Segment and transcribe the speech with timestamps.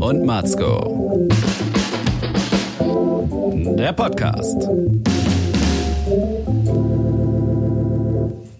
[0.00, 1.28] und Matzko.
[3.78, 4.68] Der Podcast.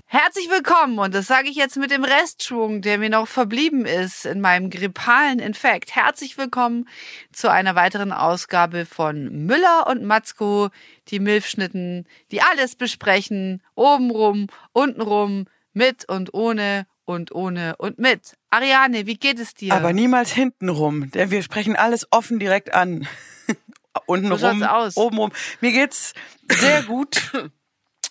[0.07, 4.25] Herzlich willkommen und das sage ich jetzt mit dem Restschwung, der mir noch verblieben ist
[4.25, 5.95] in meinem grippalen Infekt.
[5.95, 6.89] Herzlich willkommen
[7.33, 10.71] zu einer weiteren Ausgabe von Müller und Matzko,
[11.09, 18.37] die Milfschnitten, die alles besprechen, obenrum, untenrum, mit und ohne und ohne und mit.
[18.51, 19.73] Ariane, wie geht es dir?
[19.73, 23.09] Aber niemals hintenrum, denn wir sprechen alles offen direkt an.
[24.07, 24.63] Untenrum,
[24.95, 25.33] obenrum.
[25.63, 26.13] Mir geht's
[26.51, 27.33] sehr gut.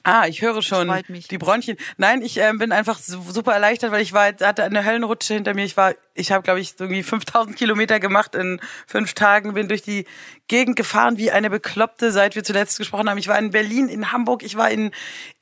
[0.08, 0.94] Ah, ich höre schon
[1.32, 1.78] die Bronchien.
[1.98, 5.66] Nein, ich äh, bin einfach super erleichtert, weil ich war hatte eine Höllenrutsche hinter mir.
[5.66, 9.82] Ich war, ich habe glaube ich irgendwie 5000 Kilometer gemacht in fünf Tagen, bin durch
[9.82, 10.06] die
[10.48, 13.18] Gegend gefahren wie eine Bekloppte, seit wir zuletzt gesprochen haben.
[13.18, 14.92] Ich war in Berlin, in Hamburg, ich war in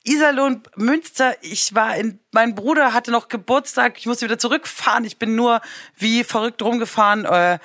[0.06, 1.34] Iserlohn, Münster.
[1.40, 3.98] Ich war in, mein Bruder hatte noch Geburtstag.
[3.98, 5.04] Ich musste wieder zurückfahren.
[5.04, 5.62] Ich bin nur
[5.96, 7.24] wie verrückt rumgefahren.
[7.24, 7.58] Äh,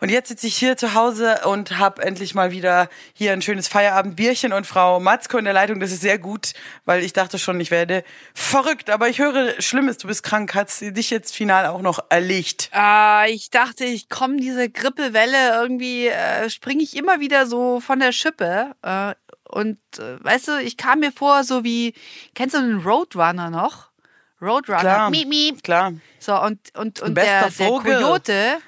[0.00, 3.68] und jetzt sitze ich hier zu Hause und habe endlich mal wieder hier ein schönes
[3.68, 5.78] Feierabendbierchen und Frau Matzko in der Leitung.
[5.78, 6.52] Das ist sehr gut,
[6.84, 8.02] weil ich dachte schon, ich werde
[8.34, 8.90] verrückt.
[8.90, 10.54] Aber ich höre Schlimmes, du bist krank.
[10.54, 12.70] Hat dich jetzt final auch noch erlegt?
[12.74, 18.00] Äh, ich dachte, ich komme diese Grippewelle irgendwie, äh, springe ich immer wieder so von
[18.00, 18.74] der Schippe.
[18.82, 19.14] Äh,
[19.54, 21.94] und äh, weißt du, ich kam mir vor, so wie,
[22.34, 23.90] kennst du den Roadrunner noch?
[24.40, 24.80] Roadrunner.
[24.80, 25.62] Klar, miep, miep.
[25.62, 25.92] klar.
[26.18, 28.58] So, und, und, und der, der Coyote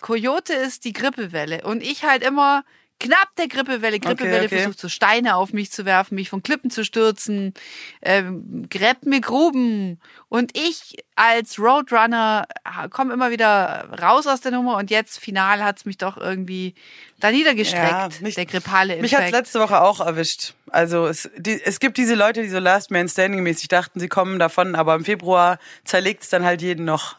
[0.00, 1.62] Coyote ist die Grippewelle.
[1.64, 2.64] Und ich halt immer
[3.06, 4.00] knapp der Grippewelle.
[4.00, 4.58] Grippewelle okay, okay.
[4.58, 7.54] versucht so Steine auf mich zu werfen, mich von Klippen zu stürzen,
[8.02, 10.00] ähm, gräbt mir Gruben.
[10.28, 12.46] Und ich als Roadrunner
[12.90, 16.74] komme immer wieder raus aus der Nummer und jetzt final hat's mich doch irgendwie
[17.20, 19.02] da niedergestreckt, ja, mich, der grippale Infekt.
[19.02, 20.54] Mich hat's letzte Woche auch erwischt.
[20.70, 24.08] Also es, die, es gibt diese Leute, die so Last Man Standing mäßig dachten, sie
[24.08, 27.16] kommen davon, aber im Februar zerlegt's dann halt jeden noch.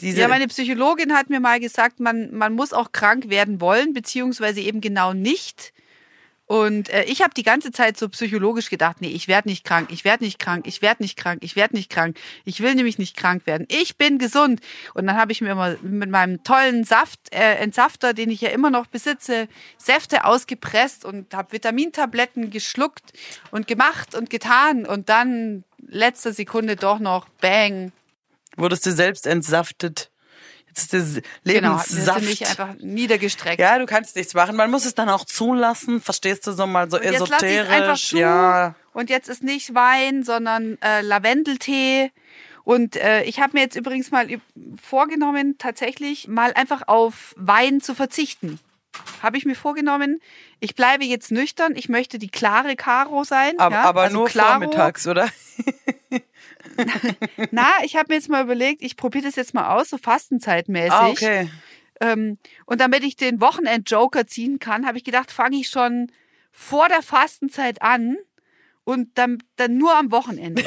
[0.00, 3.94] Diese ja, meine Psychologin hat mir mal gesagt, man, man muss auch krank werden wollen,
[3.94, 5.72] beziehungsweise eben genau nicht.
[6.46, 9.88] Und äh, ich habe die ganze Zeit so psychologisch gedacht, nee, ich werde nicht krank,
[9.90, 12.16] ich werde nicht krank, ich werde nicht krank, ich werde nicht krank.
[12.44, 13.66] Ich will nämlich nicht krank werden.
[13.68, 14.60] Ich bin gesund.
[14.94, 18.50] Und dann habe ich mir immer mit meinem tollen Saft, äh, Entsafter, den ich ja
[18.50, 23.12] immer noch besitze, Säfte ausgepresst und habe Vitamintabletten geschluckt
[23.50, 24.86] und gemacht und getan.
[24.86, 27.90] Und dann letzter Sekunde doch noch Bang,
[28.56, 30.10] Wurdest du selbst entsaftet?
[30.68, 32.18] Jetzt ist der Lebenssaft.
[32.20, 33.58] Genau, mich einfach niedergestreckt.
[33.60, 34.56] Ja, du kannst nichts machen.
[34.56, 36.02] Man muss es dann auch zulassen.
[36.02, 37.68] Verstehst du so mal so und jetzt esoterisch?
[37.68, 38.18] einfach zu.
[38.18, 38.74] Ja.
[38.92, 42.10] Und jetzt ist nicht Wein, sondern äh, Lavendeltee.
[42.64, 44.26] Und äh, ich habe mir jetzt übrigens mal
[44.82, 48.58] vorgenommen, tatsächlich mal einfach auf Wein zu verzichten.
[49.22, 50.20] Habe ich mir vorgenommen.
[50.60, 51.74] Ich bleibe jetzt nüchtern.
[51.76, 53.58] Ich möchte die klare Karo sein.
[53.58, 53.82] Aber, ja?
[53.82, 54.48] aber also nur Claro.
[54.60, 55.28] vormittags, oder?
[57.50, 60.92] Na, ich habe mir jetzt mal überlegt, ich probiere das jetzt mal aus, so fastenzeitmäßig.
[60.92, 61.50] Ah, okay.
[62.00, 66.12] Ähm, und damit ich den Wochenend-Joker ziehen kann, habe ich gedacht, fange ich schon
[66.52, 68.16] vor der Fastenzeit an
[68.84, 70.64] und dann, dann nur am Wochenende.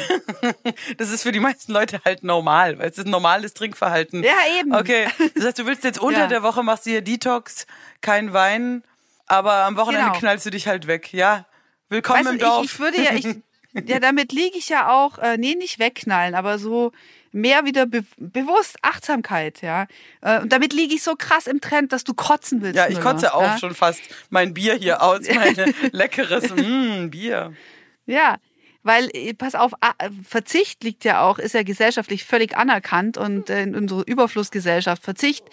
[0.97, 4.23] das ist für die meisten Leute halt normal, weil es ist ein normales Trinkverhalten.
[4.23, 4.75] Ja, eben.
[4.75, 6.27] Okay, das heißt, du willst jetzt unter ja.
[6.27, 7.65] der Woche machst du hier Detox,
[8.01, 8.83] kein Wein,
[9.25, 10.19] aber am Wochenende genau.
[10.19, 11.45] knallst du dich halt weg, ja?
[11.88, 12.65] Willkommen weißt im Dorf.
[12.65, 13.25] Ich, ich würde ja, ich,
[13.74, 16.91] ja, damit liege ich ja auch, äh, nee, nicht wegknallen, aber so
[17.31, 19.85] mehr wieder be bewusst Achtsamkeit, ja.
[20.22, 22.78] Äh, und damit liege ich so krass im Trend, dass du kotzen willst.
[22.78, 23.57] Ja, ich kotze auch ja?
[23.59, 25.56] schon fast mein Bier hier aus, mein
[25.91, 27.53] leckeres mm, Bier.
[28.06, 28.38] Ja,
[28.89, 29.73] weil, äh, pass auf,
[30.27, 35.03] Verzicht liegt ja auch, ist ja gesellschaftlich völlig anerkannt und äh, in unserer Überflussgesellschaft.
[35.03, 35.45] Verzicht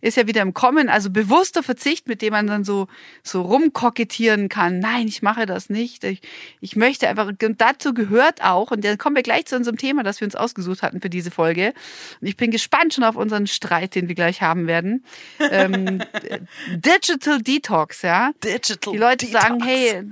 [0.00, 2.86] ist ja wieder im Kommen, also bewusster Verzicht, mit dem man dann so,
[3.24, 4.78] so rumkokettieren kann.
[4.78, 6.04] Nein, ich mache das nicht.
[6.04, 6.22] Ich,
[6.60, 10.04] ich möchte einfach, und dazu gehört auch, und dann kommen wir gleich zu unserem Thema,
[10.04, 11.74] das wir uns ausgesucht hatten für diese Folge.
[12.20, 15.04] Und ich bin gespannt schon auf unseren Streit, den wir gleich haben werden.
[15.40, 16.00] Ähm,
[16.70, 18.30] Digital Detox, ja.
[18.44, 19.42] Digital Die Leute Detox.
[19.42, 20.04] sagen, hey,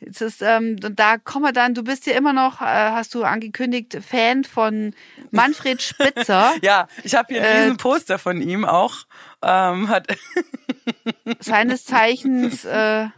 [0.00, 3.24] Jetzt ist, ähm, da kommen wir dann, du bist ja immer noch, äh, hast du
[3.24, 4.94] angekündigt, Fan von
[5.32, 6.54] Manfred Spitzer.
[6.62, 8.94] ja, ich habe hier äh, Poster von ihm auch.
[9.42, 10.06] Ähm, hat
[11.40, 13.08] seines Zeichens äh,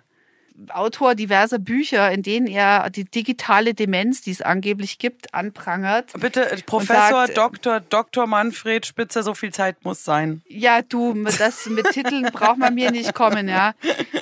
[0.68, 6.12] Autor diverser Bücher, in denen er die digitale Demenz, die es angeblich gibt, anprangert.
[6.18, 7.80] Bitte, äh, Professor, sagt, Dr.
[7.80, 8.26] Dr.
[8.26, 10.42] Manfred Spitzer, so viel Zeit muss sein.
[10.48, 13.74] Ja, du, das mit Titeln braucht man mir nicht kommen, ja.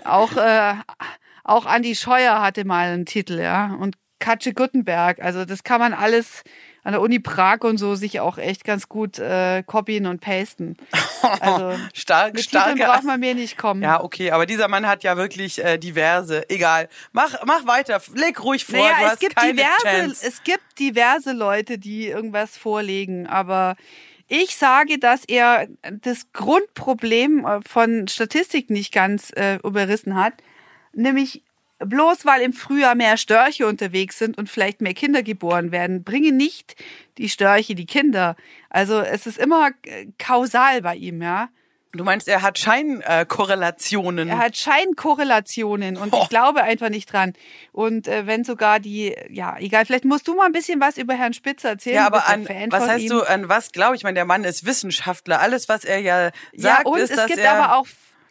[0.05, 0.75] Auch äh,
[1.49, 3.75] auch Andi Scheuer hatte mal einen Titel, ja.
[3.81, 5.21] Und Katje Guttenberg.
[5.21, 6.43] Also das kann man alles
[6.83, 10.77] an der Uni Prag und so sich auch echt ganz gut äh, copyen und pasten.
[11.41, 12.73] Also stark, mit starke.
[12.73, 13.83] Titeln braucht man mir nicht kommen.
[13.83, 16.49] Ja, okay, aber dieser Mann hat ja wirklich äh, diverse.
[16.51, 18.79] Egal, mach mach weiter, leg ruhig vor.
[18.79, 20.27] Naja, du es hast gibt keine diverse, Chance.
[20.27, 23.77] es gibt diverse Leute, die irgendwas vorlegen, aber
[24.31, 25.69] Ich sage, dass er
[26.03, 30.35] das Grundproblem äh, von Statistik nicht ganz äh, überrissen hat,
[30.99, 31.43] nämlich
[31.79, 36.37] bloß weil im Frühjahr mehr Störche unterwegs sind und vielleicht mehr Kinder geboren werden, bringen
[36.37, 36.75] nicht
[37.19, 38.37] die Störche die Kinder.
[38.69, 41.49] Also es ist immer äh, kausal bei ihm, ja.
[41.93, 44.29] Du meinst, er hat Scheinkorrelationen.
[44.29, 46.21] Äh, er hat Scheinkorrelationen und oh.
[46.23, 47.33] ich glaube einfach nicht dran.
[47.73, 51.15] Und äh, wenn sogar die, ja, egal, vielleicht musst du mal ein bisschen was über
[51.15, 51.97] Herrn Spitzer erzählen.
[51.97, 53.09] Ja, aber an, was heißt ihm.
[53.09, 54.01] du, an was glaube ich?
[54.01, 55.41] Ich meine, der Mann ist Wissenschaftler.
[55.41, 57.87] Alles, was er ja sagt, ja, und ist, es dass gibt er aber auch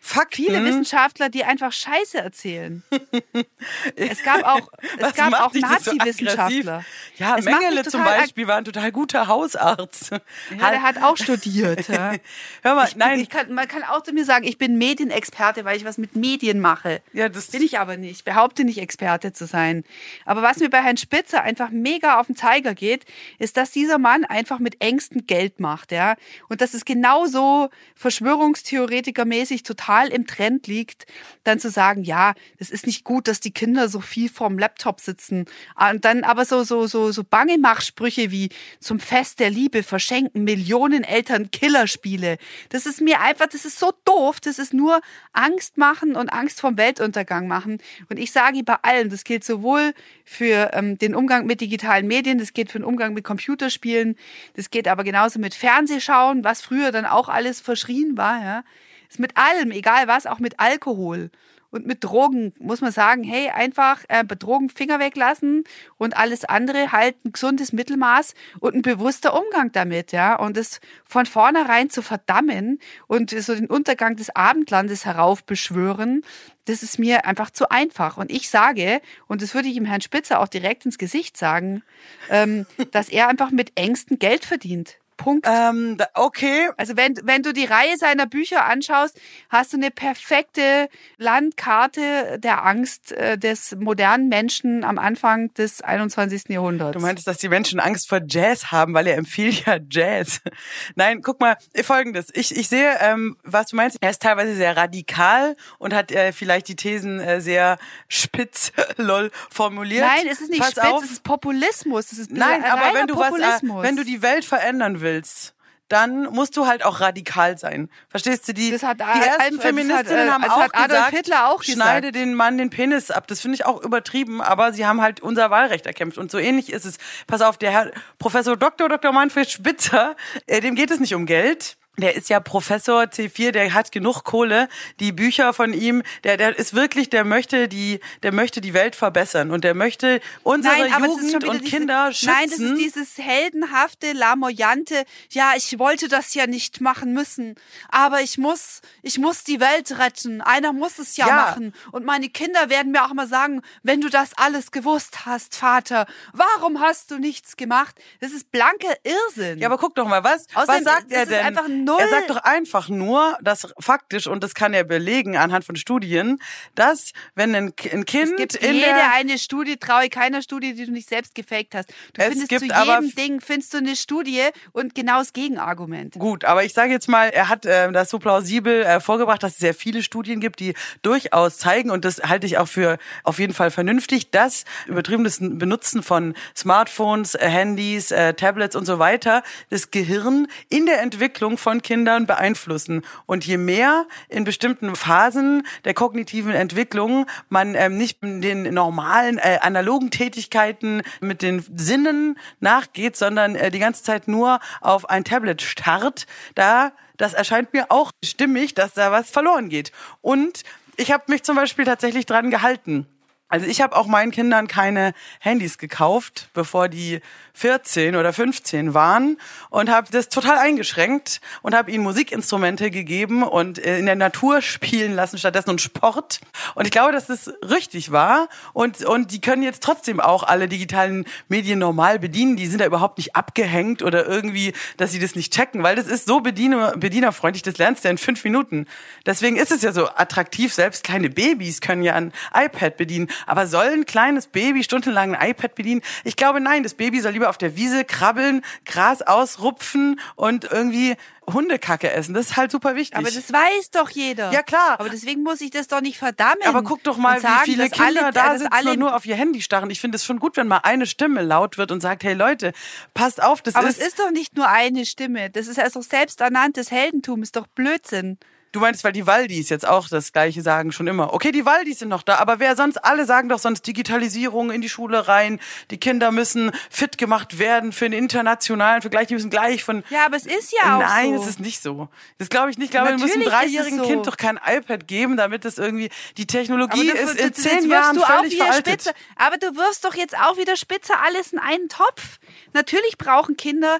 [0.07, 0.45] Fakten.
[0.45, 2.81] Viele Wissenschaftler, die einfach Scheiße erzählen.
[3.97, 6.85] es gab auch, es gab auch Nazi-Wissenschaftler.
[7.17, 10.11] So ja, es Mengele zum Beispiel war ein total guter Hausarzt.
[10.11, 11.89] Ja, der hat auch studiert.
[11.89, 12.13] Ja.
[12.63, 13.19] Hör mal, ich, nein.
[13.19, 16.15] Ich kann, man kann auch zu mir sagen, ich bin Medienexperte, weil ich was mit
[16.15, 17.01] Medien mache.
[17.11, 18.23] Ja, das bin ich aber nicht.
[18.23, 19.83] Behaupte nicht, Experte zu sein.
[20.23, 23.03] Aber was mir bei Herrn Spitzer einfach mega auf den Zeiger geht,
[23.39, 26.15] ist, dass dieser Mann einfach mit Ängsten Geld macht, ja.
[26.47, 31.05] Und das ist genauso Verschwörungstheoretikermäßig total total im Trend liegt,
[31.43, 34.99] dann zu sagen, ja, es ist nicht gut, dass die Kinder so viel vorm Laptop
[34.99, 35.45] sitzen.
[35.75, 38.49] Und dann aber so, so, so, so Bangemachsprüche wie
[38.79, 42.37] zum Fest der Liebe verschenken Millionen Eltern Killerspiele.
[42.69, 44.39] Das ist mir einfach, das ist so doof.
[44.39, 45.01] Das ist nur
[45.33, 47.79] Angst machen und Angst vom Weltuntergang machen.
[48.09, 49.93] Und ich sage bei allen, das gilt sowohl
[50.25, 54.15] für ähm, den Umgang mit digitalen Medien, das geht für den Umgang mit Computerspielen,
[54.55, 58.63] das geht aber genauso mit Fernsehschauen, was früher dann auch alles verschrien war, ja.
[59.09, 61.29] Ist mit allem, egal was, auch mit Alkohol
[61.69, 65.63] und mit Drogen muss man sagen, hey, einfach äh, bei Drogen Finger weglassen
[65.97, 70.35] und alles andere halt ein gesundes Mittelmaß und ein bewusster Umgang damit, ja.
[70.35, 76.23] Und es von vornherein zu verdammen und so den Untergang des Abendlandes heraufbeschwören,
[76.65, 78.17] das ist mir einfach zu einfach.
[78.17, 81.83] Und ich sage, und das würde ich ihm Herrn Spitzer auch direkt ins Gesicht sagen,
[82.29, 84.97] ähm, dass er einfach mit Ängsten Geld verdient.
[85.17, 85.47] Punkt.
[85.49, 86.69] Ähm, okay.
[86.77, 89.19] Also wenn, wenn du die Reihe seiner Bücher anschaust,
[89.49, 90.87] hast du eine perfekte
[91.17, 96.49] Landkarte der Angst äh, des modernen Menschen am Anfang des 21.
[96.49, 96.93] Jahrhunderts.
[96.93, 100.39] Du meintest, dass die Menschen Angst vor Jazz haben, weil er empfiehlt ja Jazz.
[100.95, 102.27] Nein, guck mal, folgendes.
[102.33, 103.97] Ich, ich sehe, ähm, was du meinst.
[104.01, 107.77] Er ist teilweise sehr radikal und hat äh, vielleicht die Thesen äh, sehr
[108.07, 110.05] spitz, lol, formuliert.
[110.05, 111.03] Nein, es ist nicht Pass spitz, auf.
[111.03, 112.11] es ist Populismus.
[112.11, 115.53] Es ist Nein, aber wenn du was, äh, wenn du die Welt verändern willst, willst,
[115.89, 117.89] dann musst du halt auch radikal sein.
[118.09, 118.53] Verstehst du?
[118.53, 122.33] Die, das hat, die ersten Feministinnen hat, äh, haben auch gesagt, Hitler auch schneide den
[122.33, 123.27] Mann den Penis ab.
[123.27, 126.17] Das finde ich auch übertrieben, aber sie haben halt unser Wahlrecht erkämpft.
[126.17, 126.97] Und so ähnlich ist es.
[127.25, 128.89] Pass auf, der Herr Professor Dr.
[128.89, 129.11] Dr.
[129.13, 130.15] Manfred Spitzer,
[130.45, 134.23] äh, dem geht es nicht um Geld der ist ja Professor C4, der hat genug
[134.23, 134.69] Kohle.
[134.99, 138.95] Die Bücher von ihm, der, der ist wirklich, der möchte die, der möchte die Welt
[138.95, 142.33] verbessern und der möchte unsere nein, Jugend und diese, Kinder schützen.
[142.37, 147.55] Nein, das ist dieses heldenhafte, lamoyante, ja, ich wollte das ja nicht machen müssen,
[147.89, 150.41] aber ich muss, ich muss die Welt retten.
[150.41, 151.35] Einer muss es ja, ja.
[151.35, 151.73] machen.
[151.91, 156.05] Und meine Kinder werden mir auch mal sagen, wenn du das alles gewusst hast, Vater,
[156.31, 157.95] warum hast du nichts gemacht?
[158.19, 159.57] Das ist blanker Irrsinn.
[159.57, 161.86] Ja, aber guck doch mal, was, Außerdem, was sagt er denn?
[161.87, 161.99] Null.
[161.99, 166.39] Er sagt doch einfach nur, dass faktisch, und das kann er belegen anhand von Studien,
[166.75, 170.73] dass wenn ein, ein Kind es gibt in jede der eine Studie, traue keiner Studie,
[170.75, 171.89] die du nicht selbst gefaked hast.
[172.13, 176.13] Du es findest zu jedem Ding findest du eine Studie und genau das Gegenargument.
[176.13, 179.53] Gut, aber ich sage jetzt mal, er hat äh, das so plausibel äh, vorgebracht, dass
[179.53, 183.39] es sehr viele Studien gibt, die durchaus zeigen, und das halte ich auch für auf
[183.39, 189.43] jeden Fall vernünftig, dass übertriebenes Benutzen von Smartphones, äh, Handys, äh, Tablets und so weiter
[189.69, 193.03] das Gehirn in der Entwicklung von von Kindern beeinflussen.
[193.25, 199.59] Und je mehr in bestimmten Phasen der kognitiven Entwicklung man ähm, nicht den normalen äh,
[199.61, 205.61] analogen Tätigkeiten mit den Sinnen nachgeht, sondern äh, die ganze Zeit nur auf ein Tablet
[205.61, 209.91] starrt, da das erscheint mir auch stimmig, dass da was verloren geht.
[210.21, 210.61] Und
[210.97, 213.07] ich habe mich zum Beispiel tatsächlich dran gehalten.
[213.49, 217.21] Also ich habe auch meinen Kindern keine Handys gekauft, bevor die
[217.53, 219.37] 14 oder 15 waren
[219.69, 224.61] und habe das total eingeschränkt und habe ihnen Musikinstrumente gegeben und äh, in der Natur
[224.77, 226.41] spielen lassen stattdessen und Sport.
[226.75, 230.67] Und ich glaube, dass das richtig war und und die können jetzt trotzdem auch alle
[230.67, 232.57] digitalen Medien normal bedienen.
[232.57, 236.07] Die sind da überhaupt nicht abgehängt oder irgendwie, dass sie das nicht checken, weil das
[236.07, 237.63] ist so bediener, bedienerfreundlich.
[237.63, 238.87] Das lernst du ja in fünf Minuten.
[239.25, 240.73] Deswegen ist es ja so attraktiv.
[240.73, 243.29] Selbst kleine Babys können ja ein iPad bedienen.
[243.45, 246.01] Aber soll ein kleines Baby stundenlang ein iPad bedienen?
[246.23, 251.15] Ich glaube nein, das Baby soll lieber auf der Wiese krabbeln, Gras ausrupfen und irgendwie
[251.51, 252.33] Hundekacke essen.
[252.33, 253.17] Das ist halt super wichtig.
[253.17, 254.51] Aber das weiß doch jeder.
[254.51, 254.99] Ja, klar.
[254.99, 256.63] Aber deswegen muss ich das doch nicht verdammen.
[256.65, 259.25] Aber guck doch mal, sagen, wie viele Kinder alle, da sitzen alle und nur auf
[259.25, 259.89] ihr Handy starren.
[259.89, 262.73] Ich finde es schon gut, wenn mal eine Stimme laut wird und sagt, hey Leute,
[263.13, 263.97] passt auf, das Aber ist...
[263.97, 265.49] Aber es ist doch nicht nur eine Stimme.
[265.49, 267.43] Das ist also selbsternanntes Heldentum.
[267.43, 268.37] Ist doch Blödsinn.
[268.77, 271.33] Du meinst, weil die Waldis jetzt auch das Gleiche sagen, schon immer.
[271.33, 274.81] Okay, die Waldis sind noch da, aber wer sonst, alle sagen doch sonst Digitalisierung in
[274.81, 275.59] die Schule rein.
[275.89, 279.29] Die Kinder müssen fit gemacht werden für den internationalen Vergleich.
[279.29, 280.03] Die müssen gleich von.
[280.11, 281.41] Ja, aber es ist ja auch Nein, so.
[281.41, 282.07] es ist nicht so.
[282.37, 282.89] Das glaube ich nicht.
[282.89, 284.05] Ich glaube, wir müssen einem dreijährigen so.
[284.05, 287.89] Kind doch kein iPad geben, damit es irgendwie, die Technologie du, ist in du, zehn
[287.89, 289.01] Jahren völlig veraltet.
[289.01, 292.37] Spitze, aber du wirfst doch jetzt auch wieder spitze alles in einen Topf.
[292.73, 293.97] Natürlich brauchen Kinder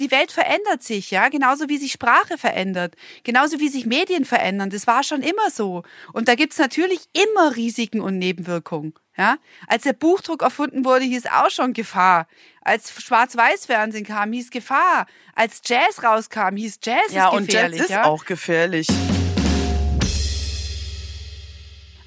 [0.00, 4.70] die Welt verändert sich, ja, genauso wie sich Sprache verändert, genauso wie sich Medien verändern.
[4.70, 5.82] Das war schon immer so.
[6.12, 8.94] Und da gibt's natürlich immer Risiken und Nebenwirkungen.
[9.16, 9.36] Ja?
[9.68, 12.26] Als der Buchdruck erfunden wurde, hieß auch schon Gefahr.
[12.62, 15.06] Als Schwarz-Weiß-Fernsehen kam, hieß Gefahr.
[15.34, 17.52] Als Jazz rauskam, hieß Jazz ja, ist gefährlich.
[17.52, 18.04] Ja, und Jazz ist ja?
[18.04, 18.86] auch gefährlich.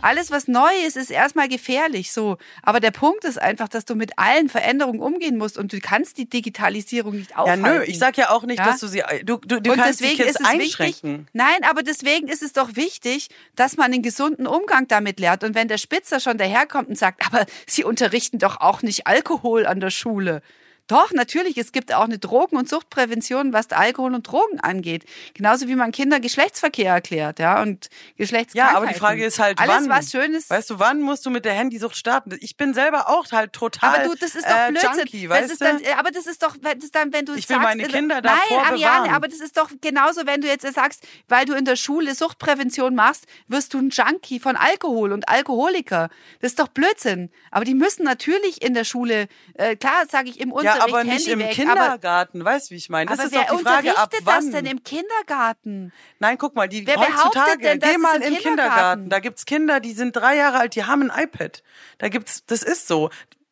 [0.01, 2.37] Alles, was neu ist, ist erstmal gefährlich, so.
[2.61, 6.17] Aber der Punkt ist einfach, dass du mit allen Veränderungen umgehen musst und du kannst
[6.17, 7.65] die Digitalisierung nicht aufhalten.
[7.65, 8.65] Ja, nö, ich sag ja auch nicht, ja?
[8.65, 11.11] dass du sie, du, du, du kannst die Kids einschränken.
[11.11, 15.43] Wichtig, nein, aber deswegen ist es doch wichtig, dass man einen gesunden Umgang damit lernt.
[15.43, 19.65] Und wenn der Spitzer schon daherkommt und sagt, aber sie unterrichten doch auch nicht Alkohol
[19.65, 20.41] an der Schule.
[20.87, 21.57] Doch, natürlich.
[21.57, 25.05] Es gibt auch eine Drogen- und Suchtprävention, was Alkohol und Drogen angeht.
[25.33, 28.73] Genauso wie man Kinder Geschlechtsverkehr erklärt, ja, und Geschlechtskrankheiten.
[28.73, 29.89] Ja, aber die Frage ist halt, Alles, wann?
[29.89, 30.49] was schön ist.
[30.49, 32.37] Weißt du, wann musst du mit der Handysucht starten?
[32.39, 34.91] Ich bin selber auch halt total Aber du, das ist doch äh, Blödsinn.
[34.97, 37.55] Junkie, weißt das dann, aber das ist doch, das ist dann, wenn du ich will
[37.57, 39.15] sagst, meine Kinder davor Nein, Ariane, bewahren.
[39.15, 42.95] aber das ist doch genauso, wenn du jetzt sagst, weil du in der Schule Suchtprävention
[42.95, 46.09] machst, wirst du ein Junkie von Alkohol und Alkoholiker.
[46.41, 47.29] Das ist doch Blödsinn.
[47.51, 51.03] Aber die müssen natürlich in der Schule, äh, klar, sage ich im Unterricht, ja, aber
[51.03, 53.09] nicht Handy im weg, Kindergarten, aber, weißt du, wie ich meine?
[53.09, 54.51] Das ist wer doch die Frage, ab wann.
[54.51, 55.91] das denn im Kindergarten?
[56.19, 58.43] Nein, guck mal, die wer heutzutage, denn, geh mal in den Kindergarten.
[58.43, 59.09] Kindergarten.
[59.09, 61.63] Da gibt's Kinder, die sind drei Jahre alt, die haben ein iPad.
[61.97, 63.09] Da gibt's, das ist so.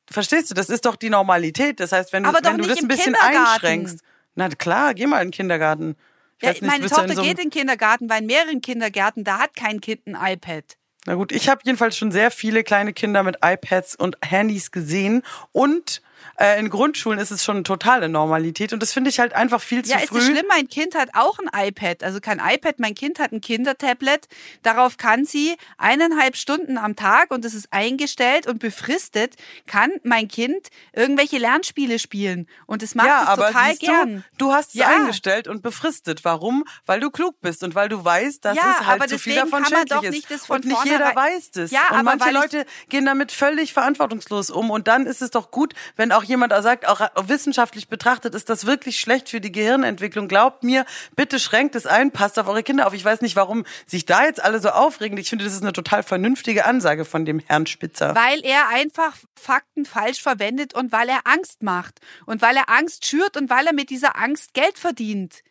[0.10, 0.53] Verstehst du?
[0.53, 1.79] Das ist doch die Normalität.
[1.79, 4.00] Das heißt, wenn du, wenn du das ein bisschen einschränkst.
[4.36, 5.96] Na klar, geh mal in den Kindergarten.
[6.41, 9.55] Ja, nicht, meine Tochter so geht in den Kindergarten, weil in mehreren Kindergärten, da hat
[9.55, 10.77] kein Kind ein iPad.
[11.05, 15.22] Na gut, ich habe jedenfalls schon sehr viele kleine Kinder mit iPads und Handys gesehen
[15.51, 16.01] und
[16.38, 19.62] äh, in Grundschulen ist es schon eine totale Normalität und das finde ich halt einfach
[19.62, 20.20] viel zu ja, früh.
[20.20, 23.32] Ja, ist schlimm, mein Kind hat auch ein iPad, also kein iPad, mein Kind hat
[23.32, 24.28] ein Kindertablet.
[24.64, 29.36] Darauf kann sie eineinhalb Stunden am Tag und das ist eingestellt und befristet,
[29.68, 34.24] kann mein Kind irgendwelche Lernspiele spielen und das macht ja, es aber total gern.
[34.38, 34.88] Du, du hast es ja.
[34.88, 36.26] eingestellt und befristet.
[36.26, 36.66] Warum?
[36.86, 39.66] Weil du klug bist und weil du weißt, dass ja, es halt zu viel davon
[39.66, 40.50] schädlich ist.
[40.50, 41.72] und nicht jeder weiß das.
[41.72, 45.52] Ja, und aber manche Leute gehen damit völlig verantwortungslos um und dann ist es doch
[45.52, 50.28] gut, wenn auch jemand sagt, auch wissenschaftlich betrachtet, ist das wirklich schlecht für die Gehirnentwicklung.
[50.28, 50.86] Glaubt mir,
[51.16, 52.94] bitte schränkt es ein, passt auf eure Kinder auf.
[52.94, 55.18] Ich weiß nicht, warum sich da jetzt alle so aufregen.
[55.18, 58.16] Ich finde, das ist eine total vernünftige Ansage von dem Herrn Spitzer.
[58.16, 63.06] Weil er einfach Fakten falsch verwendet und weil er Angst macht und weil er Angst
[63.06, 65.44] schürt und weil er mit dieser Angst Geld verdient.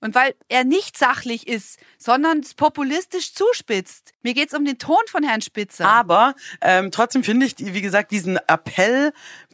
[0.00, 4.12] Und weil er nicht sachlich ist, sondern populistisch zuspitzt.
[4.22, 5.88] Mir geht's um den Ton von Herrn Spitzer.
[5.88, 9.47] Aber ähm, trotzdem finde ich, wie gesagt, diesen Appell äh,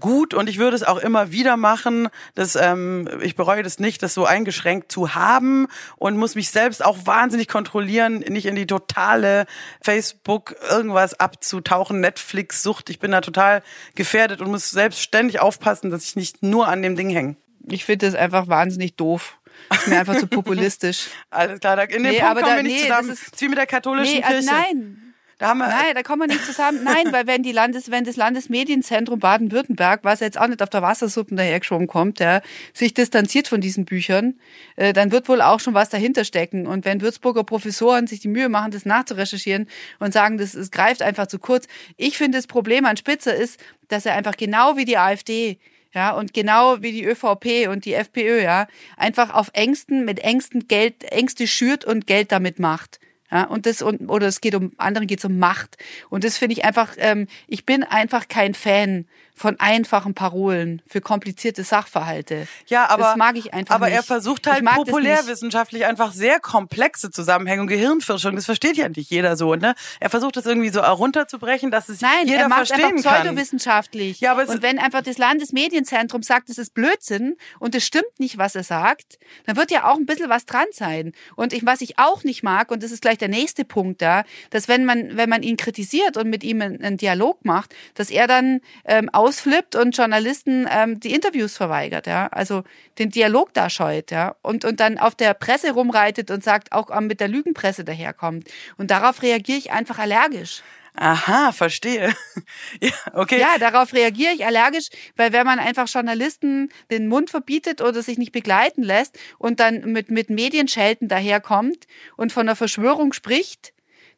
[0.00, 2.08] gut und ich würde es auch immer wieder machen.
[2.34, 6.84] Das, ähm, ich bereue das nicht, das so eingeschränkt zu haben und muss mich selbst
[6.84, 9.46] auch wahnsinnig kontrollieren, nicht in die totale
[9.80, 12.90] Facebook irgendwas abzutauchen, Netflix-Sucht.
[12.90, 13.62] Ich bin da total
[13.94, 17.36] gefährdet und muss selbst ständig aufpassen, dass ich nicht nur an dem Ding hänge.
[17.66, 19.38] Ich finde das einfach wahnsinnig doof.
[19.70, 21.08] Ist mir einfach zu populistisch.
[21.30, 23.08] Alles klar, in dem nee, Punkt kommen da, wir nicht nee, zusammen.
[23.08, 24.46] Das ist, wie mit der katholischen nee, Kirche.
[24.46, 25.03] nein.
[25.44, 26.84] Da haben wir Nein, da kommen wir nicht zusammen.
[26.84, 30.80] Nein, weil wenn die Landes, wenn das Landesmedienzentrum Baden-Württemberg, was jetzt auch nicht auf der
[30.80, 32.40] Wassersuppe dahergeschoben kommt, ja,
[32.72, 34.40] sich distanziert von diesen Büchern,
[34.76, 36.66] äh, dann wird wohl auch schon was dahinter stecken.
[36.66, 41.02] Und wenn Würzburger Professoren sich die Mühe machen, das nachzurecherchieren und sagen, das, es greift
[41.02, 41.68] einfach zu kurz.
[41.98, 45.58] Ich finde, das Problem an Spitzer ist, dass er einfach genau wie die AfD
[45.92, 50.68] ja, und genau wie die ÖVP und die FPÖ, ja, einfach auf Ängsten, mit Ängsten
[50.68, 52.98] Geld, Ängste schürt und Geld damit macht.
[53.34, 55.76] Ja, und das und oder es geht um anderen geht es um Macht
[56.08, 56.94] und das finde ich einfach.
[56.98, 62.46] Ähm, ich bin einfach kein Fan von einfachen Parolen für komplizierte Sachverhalte.
[62.66, 63.96] Ja, aber das mag ich einfach aber nicht.
[63.96, 68.36] er versucht halt populärwissenschaftlich einfach sehr komplexe Zusammenhänge und Gehirnforschung.
[68.36, 69.74] Das versteht ja nicht jeder so, ne?
[69.98, 73.22] Er versucht das irgendwie so runterzubrechen, dass es Nein, jeder er macht verstehen einfach kann.
[73.22, 74.20] pseudowissenschaftlich.
[74.20, 78.38] Ja, aber und wenn einfach das Landesmedienzentrum sagt, es ist Blödsinn und es stimmt nicht,
[78.38, 81.12] was er sagt, dann wird ja auch ein bisschen was dran sein.
[81.34, 84.22] Und ich, was ich auch nicht mag, und das ist gleich der nächste Punkt da,
[84.50, 88.10] dass wenn man wenn man ihn kritisiert und mit ihm einen, einen Dialog macht, dass
[88.10, 92.62] er dann ähm, ausflippt und Journalisten ähm, die Interviews verweigert, ja, also
[92.98, 97.00] den Dialog da scheut, ja, und, und dann auf der Presse rumreitet und sagt, auch
[97.00, 98.50] mit der Lügenpresse daherkommt.
[98.76, 100.62] Und darauf reagiere ich einfach allergisch.
[100.96, 102.14] Aha, verstehe.
[102.80, 103.40] ja, okay.
[103.40, 108.18] Ja, darauf reagiere ich allergisch, weil wenn man einfach Journalisten den Mund verbietet oder sich
[108.18, 113.72] nicht begleiten lässt und dann mit, mit Medienschelten daherkommt und von der Verschwörung spricht,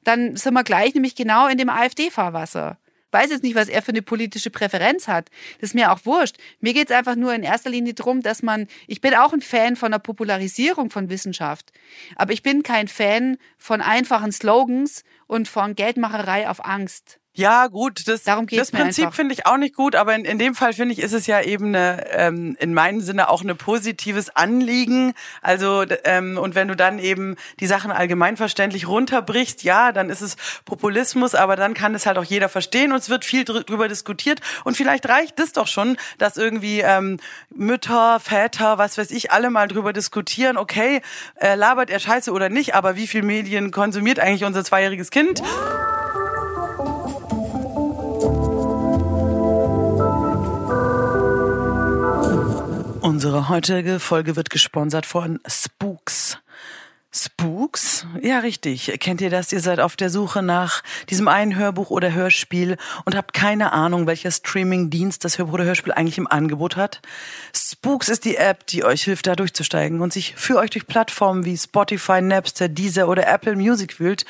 [0.05, 2.77] dann sind wir gleich nämlich genau in dem AfD-Fahrwasser
[3.17, 5.31] weiß jetzt nicht, was er für eine politische Präferenz hat.
[5.61, 6.37] Das ist mir auch wurscht.
[6.61, 9.41] Mir geht es einfach nur in erster Linie darum, dass man, ich bin auch ein
[9.41, 11.73] Fan von der Popularisierung von Wissenschaft,
[12.17, 17.19] aber ich bin kein Fan von einfachen Slogans und von Geldmacherei auf Angst.
[17.37, 20.39] Ja, gut, das, Darum geht's das Prinzip finde ich auch nicht gut, aber in, in
[20.39, 23.55] dem Fall finde ich, ist es ja eben eine, ähm, in meinem Sinne auch ein
[23.59, 25.13] positives Anliegen.
[25.43, 30.37] Also, ähm, und wenn du dann eben die Sachen allgemeinverständlich runterbrichst, ja, dann ist es
[30.65, 34.41] Populismus, aber dann kann es halt auch jeder verstehen und es wird viel drüber diskutiert.
[34.65, 37.19] Und vielleicht reicht es doch schon, dass irgendwie ähm,
[37.51, 41.03] Mütter, Väter, was weiß ich, alle mal drüber diskutieren, okay,
[41.35, 45.43] äh, labert er scheiße oder nicht, aber wie viel Medien konsumiert eigentlich unser zweijähriges Kind?
[53.07, 56.39] Unsere heutige Folge wird gesponsert von Spooks.
[57.19, 58.05] Spooks?
[58.21, 58.95] Ja, richtig.
[59.01, 59.51] Kennt ihr das?
[59.51, 64.07] Ihr seid auf der Suche nach diesem einen Hörbuch oder Hörspiel und habt keine Ahnung,
[64.07, 67.01] welcher Streaming-Dienst das Hörbuch oder Hörspiel eigentlich im Angebot hat?
[67.55, 71.47] Spooks ist die App, die euch hilft, da durchzusteigen und sich für euch durch Plattformen
[71.47, 74.27] wie Spotify, Napster, Deezer oder Apple Music wühlt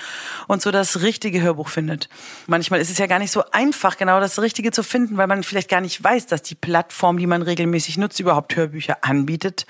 [0.46, 2.08] und so das richtige Hörbuch findet.
[2.46, 5.42] Manchmal ist es ja gar nicht so einfach, genau das Richtige zu finden, weil man
[5.42, 9.66] vielleicht gar nicht weiß, dass die Plattform, die man regelmäßig nutzt, überhaupt Hörbücher anbietet.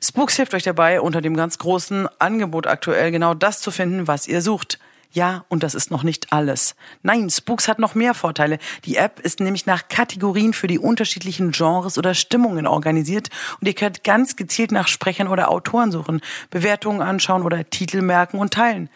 [0.00, 4.26] Spooks hilft euch dabei, unter dem ganz großen Angebot aktuell genau das zu finden, was
[4.26, 4.78] ihr sucht.
[5.14, 6.74] Ja, und das ist noch nicht alles.
[7.02, 8.58] Nein, Spooks hat noch mehr Vorteile.
[8.86, 13.28] Die App ist nämlich nach Kategorien für die unterschiedlichen Genres oder Stimmungen organisiert
[13.60, 18.38] und ihr könnt ganz gezielt nach Sprechern oder Autoren suchen, Bewertungen anschauen oder Titel merken
[18.38, 18.88] und teilen.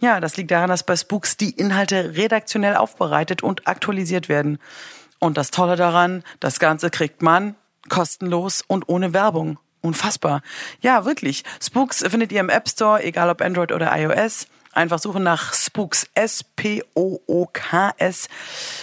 [0.00, 4.58] Ja, das liegt daran, dass bei Spooks die Inhalte redaktionell aufbereitet und aktualisiert werden.
[5.20, 7.54] Und das Tolle daran, das Ganze kriegt man
[7.88, 9.58] kostenlos und ohne Werbung.
[9.82, 10.42] Unfassbar.
[10.80, 11.44] Ja, wirklich.
[11.62, 14.46] Spooks findet ihr im App Store, egal ob Android oder iOS.
[14.72, 16.68] Einfach suchen nach Spooks, S-P-O-O-K-S.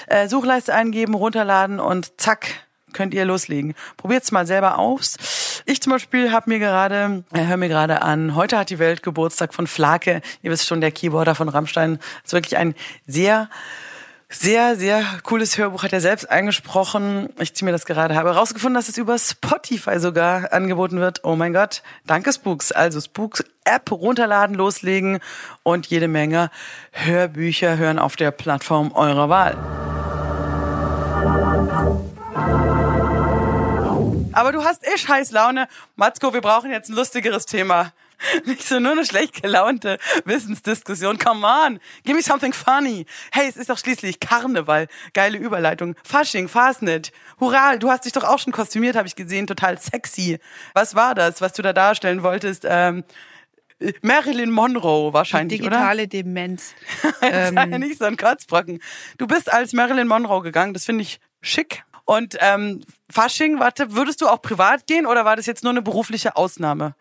[0.08, 2.50] Äh, Suchleiste eingeben, runterladen und zack,
[2.92, 3.74] könnt ihr loslegen.
[3.96, 5.16] Probiert's mal selber aus.
[5.66, 9.02] Ich zum Beispiel habe mir gerade, äh, höre mir gerade an, heute hat die Welt
[9.04, 10.22] Geburtstag von Flake.
[10.42, 12.00] Ihr wisst schon, der Keyboarder von Rammstein.
[12.24, 13.50] ist wirklich ein sehr
[14.30, 17.30] sehr, sehr cooles Hörbuch hat er selbst eingesprochen.
[17.40, 18.16] Ich ziehe mir das gerade.
[18.16, 21.24] Habe herausgefunden, dass es über Spotify sogar angeboten wird.
[21.24, 21.82] Oh mein Gott.
[22.06, 22.74] Danke Spooks.
[22.74, 25.20] Also Spooks App runterladen, loslegen
[25.64, 26.52] und jede Menge
[26.92, 29.56] Hörbücher hören auf der Plattform eurer Wahl.
[34.34, 35.68] Aber du hast eh scheiß Laune.
[35.96, 37.94] Matzko, wir brauchen jetzt ein lustigeres Thema.
[38.46, 41.18] Nicht so nur eine schlecht gelaunte Wissensdiskussion.
[41.18, 43.06] Come on, give me something funny.
[43.32, 44.88] Hey, es ist doch schließlich Karneval.
[45.14, 45.96] Geile Überleitung.
[46.04, 47.12] Fasching, Fastnet.
[47.40, 49.48] Hurra, du hast dich doch auch schon kostümiert, habe ich gesehen.
[49.48, 50.40] Total sexy.
[50.74, 52.66] Was war das, was du da darstellen wolltest?
[52.68, 53.04] Ähm,
[54.02, 56.08] Marilyn Monroe wahrscheinlich, Digitale oder?
[56.08, 56.74] Demenz.
[57.22, 57.82] das war ja ähm.
[57.82, 58.80] nicht so ein Kotzbrocken.
[59.18, 60.74] Du bist als Marilyn Monroe gegangen.
[60.74, 61.84] Das finde ich schick.
[62.06, 65.82] Und ähm, Fasching, warte, würdest du auch privat gehen oder war das jetzt nur eine
[65.82, 66.96] berufliche Ausnahme?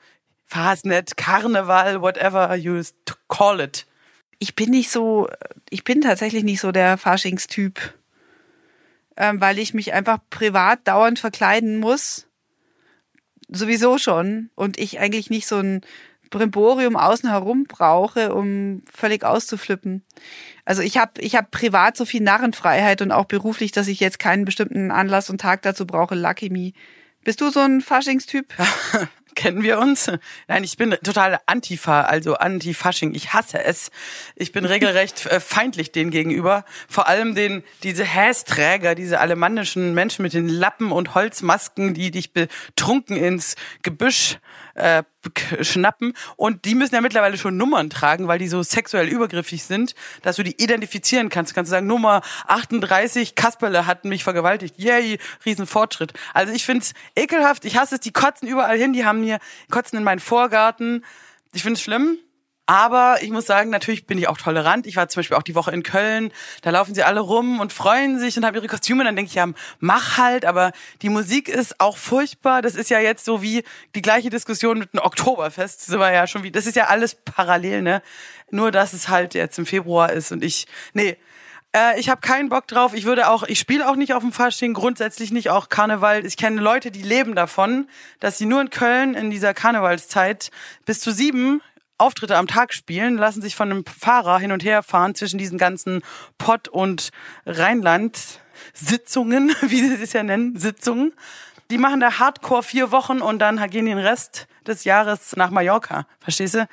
[0.46, 2.80] Fastnet, Karneval, whatever you
[3.28, 3.86] call it.
[4.38, 5.28] Ich bin nicht so,
[5.70, 7.94] ich bin tatsächlich nicht so der Faschingstyp,
[9.16, 12.28] ähm, weil ich mich einfach privat dauernd verkleiden muss.
[13.48, 14.50] Sowieso schon.
[14.54, 15.80] Und ich eigentlich nicht so ein
[16.30, 20.04] Brimborium außen herum brauche, um völlig auszuflippen.
[20.64, 24.18] Also ich habe ich hab privat so viel Narrenfreiheit und auch beruflich, dass ich jetzt
[24.18, 26.14] keinen bestimmten Anlass und Tag dazu brauche.
[26.14, 26.72] Lucky me.
[27.24, 28.52] Bist du so ein Faschingstyp?
[29.36, 30.10] kennen wir uns?
[30.48, 33.14] Nein, ich bin total Antifa, also Anti-Fasching.
[33.14, 33.92] Ich hasse es.
[34.34, 36.64] Ich bin regelrecht äh, feindlich denen gegenüber.
[36.88, 42.32] Vor allem den, diese Hästräger, diese alemannischen Menschen mit den Lappen und Holzmasken, die dich
[42.32, 44.38] betrunken ins Gebüsch
[44.74, 45.04] äh,
[45.60, 49.94] schnappen und die müssen ja mittlerweile schon Nummern tragen, weil die so sexuell übergriffig sind,
[50.22, 51.52] dass du die identifizieren kannst.
[51.52, 54.78] Du kannst sagen, Nummer 38, Kasperle hat mich vergewaltigt.
[54.78, 56.12] Yay, Riesenfortschritt.
[56.34, 59.38] Also ich find's ekelhaft, ich hasse es, die kotzen überall hin, die haben mir
[59.70, 61.04] kotzen in meinen Vorgarten.
[61.52, 62.18] Ich find's schlimm.
[62.68, 64.88] Aber ich muss sagen, natürlich bin ich auch tolerant.
[64.88, 66.32] Ich war zum Beispiel auch die Woche in Köln.
[66.62, 69.04] Da laufen sie alle rum und freuen sich und haben ihre Kostüme.
[69.04, 69.46] Dann denke ich, ja,
[69.78, 70.44] mach halt.
[70.44, 72.62] Aber die Musik ist auch furchtbar.
[72.62, 73.62] Das ist ja jetzt so wie
[73.94, 75.88] die gleiche Diskussion mit dem Oktoberfest.
[75.88, 78.02] Das war ja schon wie, das ist ja alles parallel, ne?
[78.50, 81.16] Nur, dass es halt jetzt im Februar ist und ich, nee,
[81.76, 82.94] äh, ich habe keinen Bock drauf.
[82.94, 86.24] Ich würde auch, ich spiele auch nicht auf dem Fasching, grundsätzlich nicht auch Karneval.
[86.24, 90.50] Ich kenne Leute, die leben davon, dass sie nur in Köln in dieser Karnevalszeit
[90.86, 91.60] bis zu sieben
[91.98, 95.58] Auftritte am Tag spielen, lassen sich von einem Fahrer hin und her fahren zwischen diesen
[95.58, 96.02] ganzen
[96.36, 97.10] Pott- und
[97.46, 101.14] Rheinland-Sitzungen, wie sie es ja nennen, Sitzungen.
[101.70, 106.06] Die machen da Hardcore vier Wochen und dann gehen den Rest des Jahres nach Mallorca.
[106.20, 106.68] Verstehst du?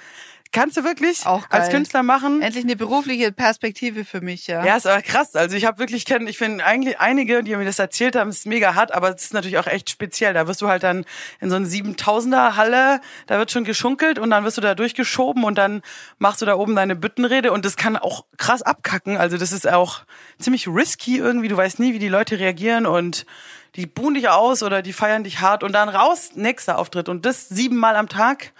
[0.53, 2.43] Kannst du wirklich auch als Künstler machen?
[2.43, 4.63] Endlich eine berufliche Perspektive für mich, ja.
[4.63, 5.35] Ja, ist aber krass.
[5.35, 8.45] Also ich habe wirklich kennen, ich finde eigentlich einige, die mir das erzählt haben, ist
[8.45, 10.33] mega hart, aber es ist natürlich auch echt speziell.
[10.33, 11.05] Da wirst du halt dann
[11.41, 15.43] in so eine 7000er Halle, da wird schon geschunkelt und dann wirst du da durchgeschoben
[15.43, 15.81] und dann
[16.19, 19.17] machst du da oben deine Büttenrede und das kann auch krass abkacken.
[19.17, 20.03] Also das ist auch
[20.37, 21.47] ziemlich risky irgendwie.
[21.47, 23.25] Du weißt nie, wie die Leute reagieren und
[23.75, 27.25] die buhen dich aus oder die feiern dich hart und dann raus, nächster Auftritt und
[27.25, 28.53] das siebenmal am Tag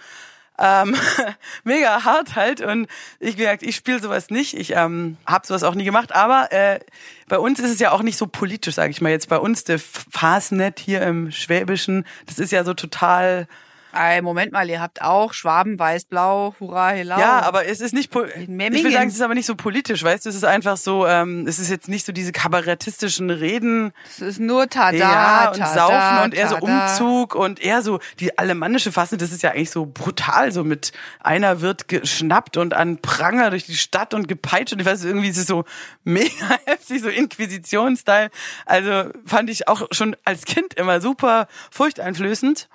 [0.58, 0.94] ähm,
[1.64, 2.88] mega hart halt und
[3.20, 6.80] ich gesagt, ich spiele sowas nicht, ich ähm, habe sowas auch nie gemacht, aber äh,
[7.28, 9.28] bei uns ist es ja auch nicht so politisch, sage ich mal jetzt.
[9.28, 13.48] Bei uns der Fastnet hier im Schwäbischen, das ist ja so total
[13.94, 17.16] Ey, Moment mal, ihr habt auch Schwaben, weiß, blau, hurra, hello.
[17.16, 18.18] Ja, aber es ist nicht, ich
[18.50, 21.46] will sagen, es ist aber nicht so politisch, weißt du, es ist einfach so, ähm,
[21.46, 23.92] es ist jetzt nicht so diese kabarettistischen Reden.
[24.08, 28.00] Es ist nur Tada, ja, und tada, Saufen und eher so Umzug und eher so,
[28.18, 32.74] die alemannische Fassung, das ist ja eigentlich so brutal, so mit einer wird geschnappt und
[32.74, 35.64] an Pranger durch die Stadt und gepeitscht und ich weiß, irgendwie ist es so
[36.02, 36.30] mega
[36.66, 38.30] heftig, so Inquisition-Style.
[38.66, 42.68] Also fand ich auch schon als Kind immer super furchteinflößend.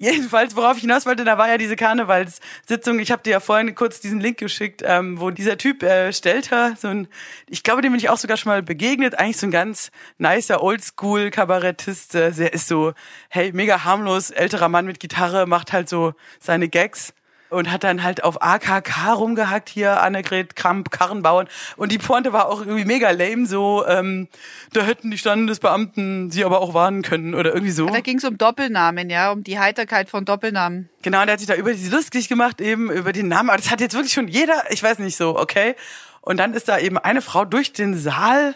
[0.00, 3.00] Jedenfalls, worauf ich hinaus wollte, da war ja diese Karnevalssitzung.
[3.00, 6.76] Ich habe dir ja vorhin kurz diesen Link geschickt, ähm, wo dieser Typ äh, Stelter,
[6.78, 7.08] so ein,
[7.48, 9.18] ich glaube, dem bin ich auch sogar schon mal begegnet.
[9.18, 12.14] Eigentlich so ein ganz nicer Oldschool-Kabarettist.
[12.14, 12.92] Äh, der ist so,
[13.28, 17.12] hey, mega harmlos, älterer Mann mit Gitarre, macht halt so seine Gags
[17.50, 21.48] und hat dann halt auf AKK rumgehackt hier, Annegret Kramp, Karrenbauern.
[21.76, 24.28] Und die Pointe war auch irgendwie mega lame, so, ähm,
[24.72, 27.86] da hätten die Standesbeamten sie aber auch warnen können oder irgendwie so.
[27.86, 30.88] Da ging es um Doppelnamen, ja, um die Heiterkeit von Doppelnamen.
[31.02, 33.50] Genau, und der hat sich da über die lustig gemacht, eben über den Namen.
[33.50, 35.74] Aber das hat jetzt wirklich schon jeder, ich weiß nicht so, okay.
[36.20, 38.54] Und dann ist da eben eine Frau durch den Saal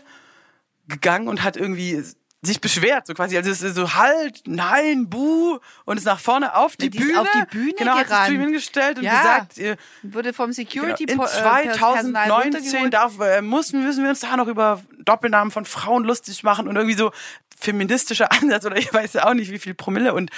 [0.89, 2.03] gegangen und hat irgendwie
[2.45, 3.37] sich beschwert, so quasi.
[3.37, 7.21] Also es ist so halt, nein, buh und ist nach vorne auf die, die Bühne.
[7.21, 8.11] auf die Bühne genau, gerannt.
[8.11, 9.23] hat sich zu ihm hingestellt und ja.
[9.23, 14.37] gesagt, ihr, wurde vom Security genau, in 2019 darf, äh, müssen, müssen wir uns da
[14.37, 17.13] noch über Doppelnamen von Frauen lustig machen und irgendwie so
[17.61, 20.31] feministischer Ansatz oder ich weiß ja auch nicht wie viel Promille und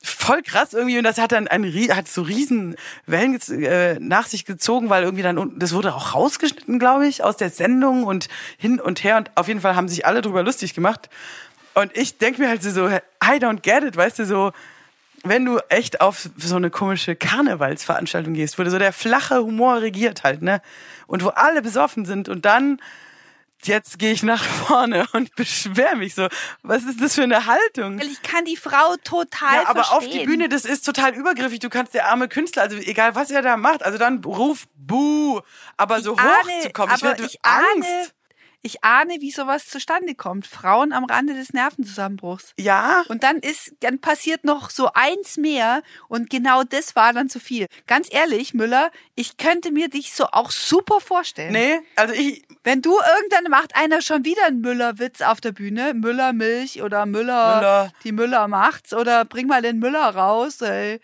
[0.00, 4.44] voll krass irgendwie und das hat dann ein hat so riesen Wellen äh, nach sich
[4.44, 8.78] gezogen, weil irgendwie dann das wurde auch rausgeschnitten, glaube ich, aus der Sendung und hin
[8.80, 11.10] und her und auf jeden Fall haben sich alle drüber lustig gemacht.
[11.74, 13.00] Und ich denke mir halt so, I
[13.38, 14.52] don't get it, weißt du, so,
[15.24, 20.24] wenn du echt auf so eine komische Karnevalsveranstaltung gehst, wo so der flache Humor regiert
[20.24, 20.60] halt, ne?
[21.06, 22.80] Und wo alle besoffen sind und dann
[23.64, 26.28] jetzt gehe ich nach vorne und beschwer mich so.
[26.62, 27.98] Was ist das für eine Haltung?
[27.98, 29.96] Ich kann die Frau total Ja, aber verstehen.
[29.96, 31.58] auf die Bühne, das ist total übergriffig.
[31.58, 35.40] Du kannst der arme Künstler, also egal was er da macht, also dann ruf Buh,
[35.76, 37.38] aber so ich hoch ahne, zu kommen, ich werde Angst.
[37.42, 38.06] Ahne,
[38.62, 40.46] ich ahne, wie sowas zustande kommt.
[40.46, 42.54] Frauen am Rande des Nervenzusammenbruchs.
[42.58, 43.04] Ja.
[43.08, 47.40] Und dann ist, dann passiert noch so eins mehr und genau das war dann zu
[47.40, 47.66] viel.
[47.86, 51.52] Ganz ehrlich, Müller, ich könnte mir dich so auch super vorstellen.
[51.52, 52.44] Nee, also ich.
[52.64, 57.06] Wenn du irgendwann macht einer schon wieder einen Müller-Witz auf der Bühne, Müller Milch oder
[57.06, 57.92] Müller, Müller.
[58.04, 61.00] die Müller macht's oder bring mal den Müller raus, ey.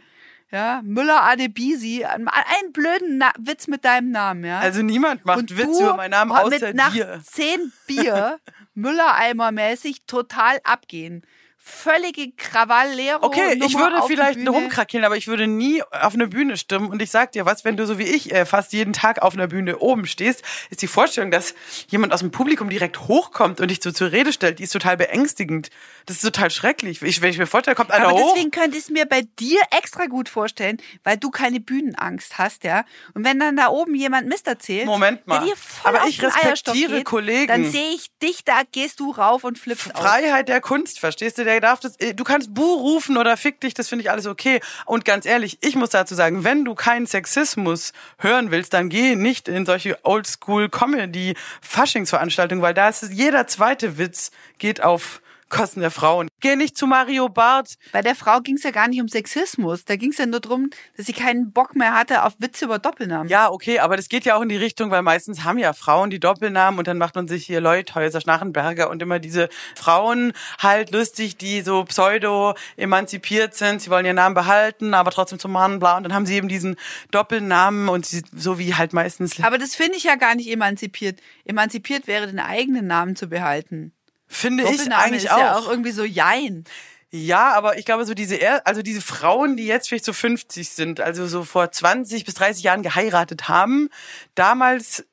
[0.54, 4.60] Ja, Müller Adebisi, einen blöden Na Witz mit deinem Namen, ja.
[4.60, 7.20] Also niemand macht Und Witz über meinen Namen außer mit nach dir.
[7.28, 8.38] zehn Bier
[8.74, 11.22] Müller-Eimer-mäßig total abgehen.
[11.58, 13.22] Völlige Krawall-Lehre.
[13.22, 14.50] Okay, ich Nummer würde auf die vielleicht Bühne.
[14.50, 16.88] rumkrakkeln, aber ich würde nie auf eine Bühne stimmen.
[16.90, 19.32] Und ich sag dir was, wenn du so wie ich äh, fast jeden Tag auf
[19.34, 21.54] einer Bühne oben stehst, ist die Vorstellung, dass
[21.88, 24.98] jemand aus dem Publikum direkt hochkommt und dich so zur Rede stellt, die ist total
[24.98, 25.70] beängstigend.
[26.06, 27.00] Das ist total schrecklich.
[27.02, 28.32] Ich, wenn ich mir vorstelle, kommt einer Aber hoch.
[28.34, 32.64] deswegen könnte ich es mir bei dir extra gut vorstellen, weil du keine Bühnenangst hast,
[32.64, 32.84] ja.
[33.14, 35.42] Und wenn dann da oben jemand Mist erzählt, Moment mal.
[35.82, 37.48] Aber auf ich respektiere geht, Kollegen.
[37.48, 40.02] Dann sehe ich dich, da gehst du rauf und flippst aus.
[40.02, 41.44] Freiheit der Kunst, verstehst du?
[41.44, 44.26] Der darf das, äh, du kannst Bu rufen oder fick dich, das finde ich alles
[44.26, 44.60] okay.
[44.84, 49.16] Und ganz ehrlich, ich muss dazu sagen, wenn du keinen Sexismus hören willst, dann geh
[49.16, 56.28] nicht in solche Oldschool-Comedy-Faschingsveranstaltungen, weil da ist jeder zweite Witz geht auf Kosten der Frauen.
[56.40, 57.74] Geh nicht zu Mario Barth.
[57.92, 59.84] Bei der Frau ging es ja gar nicht um Sexismus.
[59.84, 62.78] Da ging es ja nur darum, dass sie keinen Bock mehr hatte auf Witze über
[62.78, 63.28] Doppelnamen.
[63.28, 66.10] Ja, okay, aber das geht ja auch in die Richtung, weil meistens haben ja Frauen
[66.10, 70.90] die Doppelnamen und dann macht man sich hier Leuthäuser, Schnarrenberger und immer diese Frauen halt
[70.90, 73.80] lustig, die so pseudo emanzipiert sind.
[73.80, 75.96] Sie wollen ihren Namen behalten, aber trotzdem zum Mann, bla.
[75.96, 76.76] Und dann haben sie eben diesen
[77.10, 79.42] Doppelnamen und sie, so wie halt meistens.
[79.42, 81.20] Aber das finde ich ja gar nicht emanzipiert.
[81.44, 83.92] Emanzipiert wäre, den eigenen Namen zu behalten.
[84.26, 85.38] Finde ich eigentlich ist auch.
[85.38, 86.64] ja auch irgendwie so jein.
[87.10, 91.00] Ja, aber ich glaube, so diese, also diese Frauen, die jetzt vielleicht so 50 sind,
[91.00, 93.88] also so vor 20 bis 30 Jahren geheiratet haben,
[94.34, 95.04] damals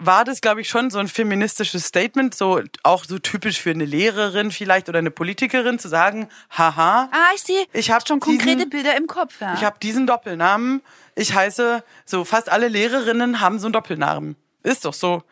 [0.00, 3.84] war das, glaube ich, schon so ein feministisches Statement, so auch so typisch für eine
[3.84, 7.08] Lehrerin vielleicht oder eine Politikerin zu sagen, haha.
[7.12, 7.64] Ah, ich sehe.
[7.72, 9.40] Ich habe schon konkrete diesen, Bilder im Kopf.
[9.40, 9.54] Ja.
[9.54, 10.82] Ich habe diesen Doppelnamen.
[11.14, 14.36] Ich heiße, so fast alle Lehrerinnen haben so einen Doppelnamen.
[14.62, 15.22] Ist doch so.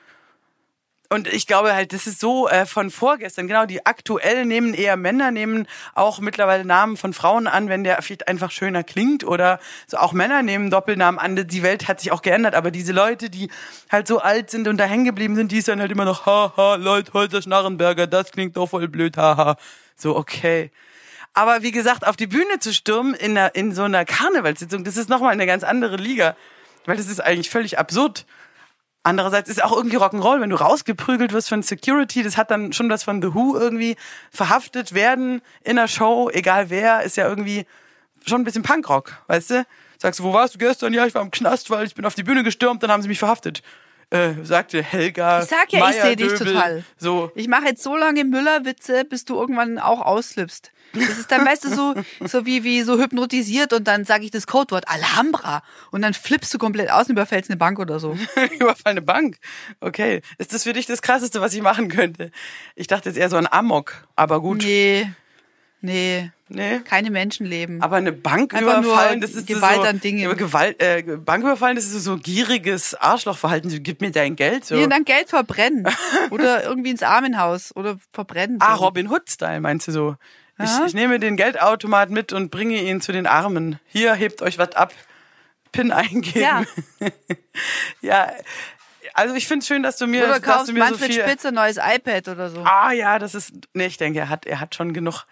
[1.11, 4.99] Und ich glaube halt, das ist so äh, von vorgestern, genau, die aktuell nehmen eher
[4.99, 9.59] Männer, nehmen auch mittlerweile Namen von Frauen an, wenn der vielleicht einfach schöner klingt oder
[9.87, 11.49] so auch Männer nehmen Doppelnamen an.
[11.49, 13.51] Die Welt hat sich auch geändert, aber diese Leute, die
[13.91, 16.75] halt so alt sind und da hängen geblieben sind, die sind halt immer noch, haha,
[16.75, 19.57] Leute, Holzer Schnarrenberger, das klingt doch voll blöd, haha.
[19.97, 20.71] So, okay.
[21.33, 24.99] Aber wie gesagt, auf die Bühne zu stürmen in, einer, in so einer Karnevalssitzung, das
[24.99, 26.37] ist nochmal eine ganz andere Liga.
[26.85, 28.27] Weil das ist eigentlich völlig absurd.
[29.09, 32.91] Andererseits ist auch irgendwie Rock'n'Roll, wenn du rausgeprügelt wirst von Security, das hat dann schon
[32.91, 33.97] was von The Who irgendwie
[34.31, 37.65] verhaftet werden in der Show, egal wer, ist ja irgendwie
[38.27, 39.67] schon ein bisschen Punkrock, weißt du?
[39.97, 40.93] Sagst du, wo warst du gestern?
[40.93, 43.09] Ja, ich war im Knast, weil ich bin auf die Bühne gestürmt, dann haben sie
[43.09, 43.63] mich verhaftet.
[44.11, 45.41] Äh, sagte Helga.
[45.41, 46.85] Ich sag ja, Meier, ich sehe dich total.
[46.99, 47.33] So.
[47.35, 50.71] Ich mache jetzt so lange Müllerwitze, bis du irgendwann auch ausflippst.
[50.93, 51.95] Das ist dann, weißt du, so,
[52.27, 56.53] so wie, wie so hypnotisiert und dann sage ich das Codewort Alhambra und dann flippst
[56.55, 58.17] du komplett aus und überfällst eine Bank oder so.
[58.59, 59.39] Überfall eine Bank?
[59.81, 60.23] Okay.
[60.39, 62.31] Ist das für dich das Krasseste, was ich machen könnte?
[62.75, 64.63] Ich dachte jetzt eher so ein Amok, aber gut.
[64.65, 65.09] Nee.
[65.81, 66.31] Nee.
[66.49, 66.81] Nee.
[66.81, 67.83] Keine Menschenleben.
[67.83, 70.35] Aber eine Bank Einfach überfallen, das ist Gewalt so, an Dingen.
[70.37, 73.71] Gewalt, äh, Bank überfallen, das ist so gieriges Arschlochverhalten.
[73.71, 74.65] Du gib mir dein Geld.
[74.65, 74.75] So.
[74.75, 75.87] Nee, dann Geld verbrennen.
[76.31, 77.77] oder irgendwie ins Armenhaus.
[77.77, 78.59] Oder verbrennen.
[78.61, 80.17] Ah, Robin Hood-Style meinst du so?
[80.63, 83.79] Ich, ich nehme den Geldautomat mit und bringe ihn zu den Armen.
[83.87, 84.93] Hier, hebt euch was ab.
[85.73, 86.41] PIN eingeben.
[86.41, 86.63] Ja.
[88.01, 88.33] ja.
[89.15, 91.23] Also ich finde es schön, dass du mir, oder dass du mir Manfred so viel.
[91.23, 92.63] Spitze neues iPad oder so.
[92.65, 93.53] Ah ja, das ist.
[93.75, 95.25] Nee, ich denke, er hat, er hat schon genug.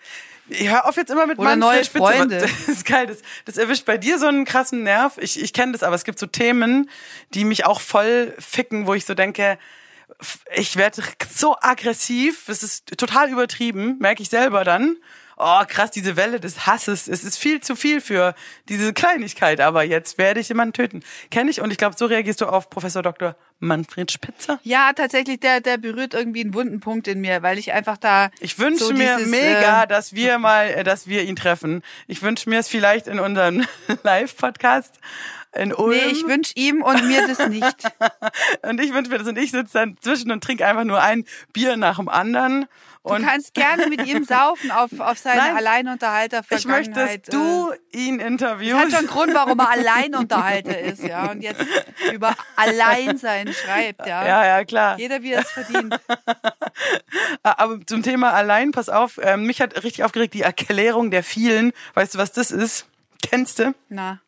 [0.49, 1.99] Ich hör auf jetzt immer mit Oder neue Spitze.
[1.99, 2.41] Freunde.
[2.67, 3.07] Das ist geil.
[3.07, 5.19] Das, das erwischt bei dir so einen krassen Nerv.
[5.19, 6.89] Ich, ich kenne das, aber es gibt so Themen,
[7.35, 9.59] die mich auch voll ficken, wo ich so denke,
[10.55, 14.96] ich werde so aggressiv, das ist total übertrieben, merke ich selber dann.
[15.38, 18.35] Oh, krass, diese Welle des Hasses, es ist viel zu viel für
[18.70, 21.03] diese Kleinigkeit, aber jetzt werde ich jemanden töten.
[21.31, 23.37] Kenne ich und ich glaube, so reagierst du auf Professor Dr.
[23.59, 24.59] Manfred Spitzer?
[24.62, 28.31] Ja, tatsächlich, der, der berührt irgendwie einen wunden Punkt in mir, weil ich einfach da.
[28.40, 31.83] Ich wünsche so mir dieses, mega, äh, dass wir mal, äh, dass wir ihn treffen.
[32.07, 33.66] Ich wünsche mir es vielleicht in unserem
[34.05, 34.99] Live-Podcast
[35.55, 35.90] in Ulm.
[35.90, 37.77] Nee, ich wünsche ihm und mir das nicht.
[38.62, 41.25] und ich wünsche mir das und ich sitze dann zwischen und trinke einfach nur ein
[41.53, 42.66] Bier nach dem anderen.
[43.07, 47.23] Und du kannst gerne mit ihm saufen auf, auf seine Nein, alleinunterhalter Ich möchte, dass
[47.23, 47.77] du äh.
[47.97, 48.73] ihn interviewst.
[48.73, 51.31] Das hat schon einen Grund, warum er Alleinunterhalter ist, ja.
[51.31, 51.64] Und jetzt
[52.12, 54.27] über Alleinsein schreibt, ja.
[54.27, 54.99] Ja, ja, klar.
[54.99, 56.01] Jeder, wie er es verdient.
[57.45, 61.73] Aber zum Thema allein, pass auf, ähm, mich hat richtig aufgeregt die Erklärung der vielen.
[61.95, 62.87] Weißt du, was das ist?
[63.23, 63.73] Kennst du?
[63.88, 64.21] Na.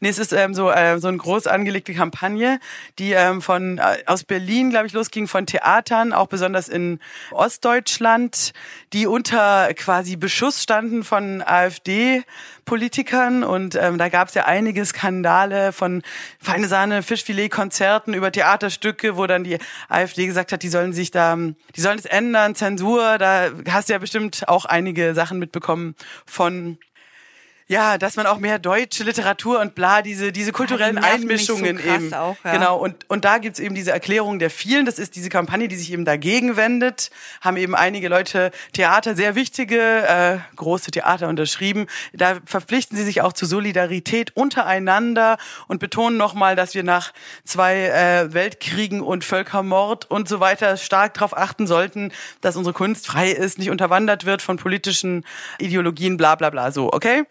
[0.00, 2.60] Nee, es ist ähm, so, äh, so eine groß angelegte Kampagne,
[2.98, 8.52] die ähm, von äh, aus Berlin, glaube ich, losging, von Theatern, auch besonders in Ostdeutschland,
[8.92, 13.44] die unter quasi Beschuss standen von AfD-Politikern.
[13.44, 16.02] Und ähm, da gab es ja einige Skandale von
[16.40, 21.36] Feine Sahne, Fischfilet-Konzerten über Theaterstücke, wo dann die AfD gesagt hat, die sollen sich da,
[21.36, 23.18] die sollen es ändern, Zensur.
[23.18, 25.94] Da hast du ja bestimmt auch einige Sachen mitbekommen
[26.26, 26.78] von
[27.70, 31.78] ja, dass man auch mehr deutsche Literatur und bla, diese, diese kulturellen ja, die Einmischungen
[31.78, 32.12] so eben.
[32.12, 32.50] Auch, ja.
[32.50, 34.86] Genau, und, und da gibt's eben diese Erklärung der vielen.
[34.86, 37.12] Das ist diese Kampagne, die sich eben dagegen wendet.
[37.40, 41.86] Haben eben einige Leute Theater, sehr wichtige, äh, große Theater unterschrieben.
[42.12, 47.12] Da verpflichten sie sich auch zu Solidarität untereinander und betonen nochmal, dass wir nach
[47.44, 53.06] zwei äh, Weltkriegen und Völkermord und so weiter stark darauf achten sollten, dass unsere Kunst
[53.06, 55.24] frei ist, nicht unterwandert wird von politischen
[55.60, 56.72] Ideologien, bla bla bla.
[56.72, 57.26] So, okay?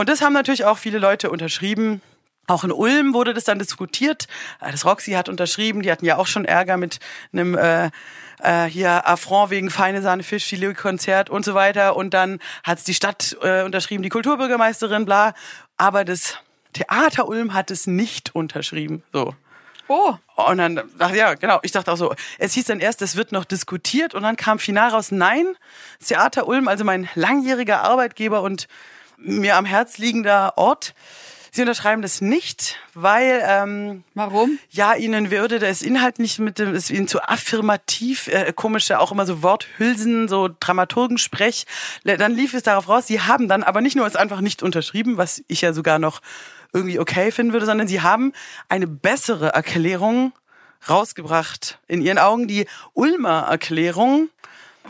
[0.00, 2.00] Und das haben natürlich auch viele Leute unterschrieben.
[2.46, 4.28] Auch in Ulm wurde das dann diskutiert.
[4.58, 7.00] Äh, das Roxy hat unterschrieben, die hatten ja auch schon Ärger mit
[7.34, 7.90] einem äh,
[8.42, 11.96] äh, hier Affront wegen feine Sahne Fisch, Filet-Konzert und so weiter.
[11.96, 15.34] Und dann hat die Stadt äh, unterschrieben, die Kulturbürgermeisterin, bla.
[15.76, 16.38] Aber das
[16.72, 19.02] Theater Ulm hat es nicht unterschrieben.
[19.12, 19.34] So.
[19.88, 20.14] Oh.
[20.36, 23.32] Und dann dachte ja, genau, ich dachte auch so, es hieß dann erst, es wird
[23.32, 25.44] noch diskutiert und dann kam final raus, nein,
[26.02, 28.66] Theater Ulm, also mein langjähriger Arbeitgeber und
[29.20, 30.94] mir am Herz liegender Ort,
[31.52, 34.60] Sie unterschreiben das nicht, weil ähm, warum?
[34.70, 39.10] Ja, ihnen würde das Inhalt nicht mit dem, ist ihnen zu affirmativ, äh, komische auch
[39.10, 41.66] immer so Worthülsen, so Dramaturgensprech.
[42.04, 43.08] Dann lief es darauf raus.
[43.08, 46.20] Sie haben dann aber nicht nur es einfach nicht unterschrieben, was ich ja sogar noch
[46.72, 48.32] irgendwie okay finden würde, sondern sie haben
[48.68, 50.32] eine bessere Erklärung
[50.88, 51.80] rausgebracht.
[51.88, 54.28] In ihren Augen die Ulmer Erklärung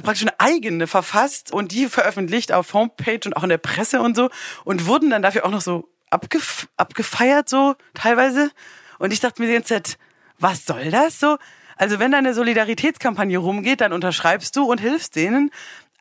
[0.03, 4.17] praktisch eine eigene verfasst und die veröffentlicht auf Homepage und auch in der Presse und
[4.17, 4.31] so
[4.65, 8.51] und wurden dann dafür auch noch so abgef abgefeiert so teilweise
[8.99, 9.99] und ich dachte mir die ganze Zeit,
[10.39, 11.39] was soll das so?
[11.77, 15.51] Also wenn deine Solidaritätskampagne rumgeht, dann unterschreibst du und hilfst denen.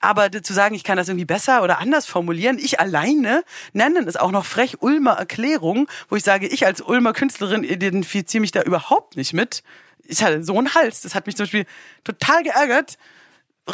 [0.01, 4.15] Aber zu sagen, ich kann das irgendwie besser oder anders formulieren, ich alleine nenne es
[4.15, 8.61] auch noch frech Ulmer Erklärung, wo ich sage, ich als Ulmer Künstlerin identifiziere mich da
[8.61, 9.63] überhaupt nicht mit.
[10.03, 11.01] Ich hatte so einen Hals.
[11.01, 11.65] Das hat mich zum Beispiel
[12.03, 12.97] total geärgert,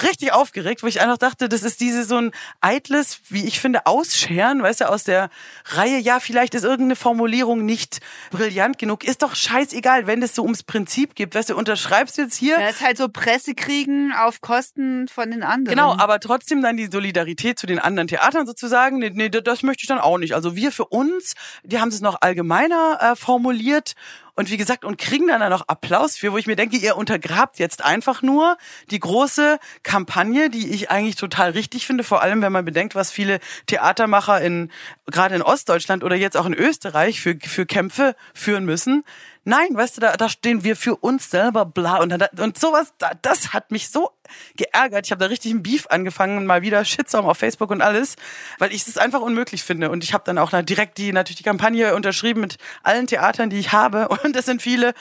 [0.03, 2.31] richtig aufgeregt, wo ich einfach dachte, das ist diese so ein
[2.61, 5.29] eitles, wie ich finde, Ausscheren, weißt du, aus der
[5.65, 7.99] Reihe, ja, vielleicht ist irgendeine Formulierung nicht
[8.31, 12.23] brillant genug, ist doch scheißegal, wenn es so ums Prinzip geht, weißt du, unterschreibst du
[12.23, 12.59] jetzt hier.
[12.59, 15.75] Ja, ist halt so Presse kriegen auf Kosten von den anderen.
[15.77, 19.83] Genau, aber trotzdem dann die Solidarität zu den anderen Theatern sozusagen, nee, nee das möchte
[19.83, 20.35] ich dann auch nicht.
[20.35, 23.95] Also wir für uns, die haben es noch allgemeiner äh, formuliert
[24.35, 27.57] und wie gesagt, und kriegen dann noch Applaus für, wo ich mir denke, ihr untergrabt
[27.57, 28.57] jetzt einfach nur
[28.91, 33.11] die große Kampagne, die ich eigentlich total richtig finde, vor allem wenn man bedenkt, was
[33.11, 34.71] viele Theatermacher in,
[35.05, 39.03] gerade in Ostdeutschland oder jetzt auch in Österreich für, für Kämpfe führen müssen.
[39.47, 41.97] Nein, weißt du, da, da stehen wir für uns selber, bla.
[41.97, 44.09] Und, da, und sowas, da, das hat mich so
[44.57, 45.05] geärgert.
[45.05, 48.15] Ich habe da richtig einen Beef angefangen, mal wieder Shitstorm auf Facebook und alles,
[48.57, 49.91] weil ich es einfach unmöglich finde.
[49.91, 53.59] Und ich habe dann auch direkt die natürlich die Kampagne unterschrieben mit allen Theatern, die
[53.59, 54.07] ich habe.
[54.23, 54.93] Und es sind viele.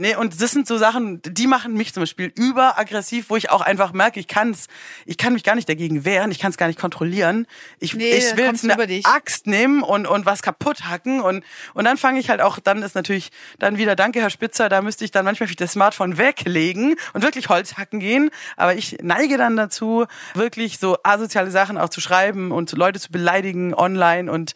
[0.00, 3.60] Nee, und das sind so Sachen, die machen mich zum Beispiel überaggressiv, wo ich auch
[3.60, 4.68] einfach merke, ich kann's,
[5.06, 7.48] ich kann mich gar nicht dagegen wehren, ich kann es gar nicht kontrollieren.
[7.80, 11.42] Ich, nee, ich will jetzt eine Axt nehmen und, und was kaputt hacken und,
[11.74, 14.82] und dann fange ich halt auch, dann ist natürlich dann wieder, danke Herr Spitzer, da
[14.82, 18.30] müsste ich dann manchmal das Smartphone weglegen und wirklich Holz hacken gehen.
[18.56, 23.10] Aber ich neige dann dazu, wirklich so asoziale Sachen auch zu schreiben und Leute zu
[23.10, 24.54] beleidigen online und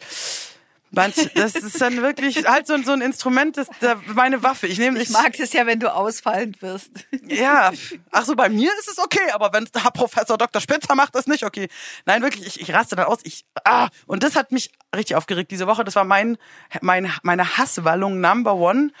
[0.93, 4.67] das ist dann wirklich halt so, so ein Instrument, das ist meine Waffe.
[4.67, 6.91] Ich nehme Ich mag es ja, wenn du ausfallend wirst.
[7.27, 7.71] Ja,
[8.11, 10.61] ach so, bei mir ist es okay, aber wenn der Professor Dr.
[10.61, 11.67] Spitzer macht, das nicht okay.
[12.05, 13.19] Nein, wirklich, ich, ich raste dann aus.
[13.23, 15.83] Ich ah, und das hat mich richtig aufgeregt diese Woche.
[15.83, 16.37] Das war mein,
[16.81, 18.91] mein meine Hasswallung Number One.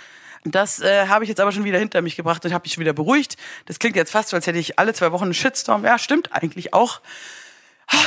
[0.45, 2.81] Das äh, habe ich jetzt aber schon wieder hinter mich gebracht und habe mich schon
[2.81, 3.37] wieder beruhigt.
[3.65, 5.85] Das klingt jetzt fast so, als hätte ich alle zwei Wochen einen Shitstorm.
[5.85, 7.01] Ja, stimmt eigentlich auch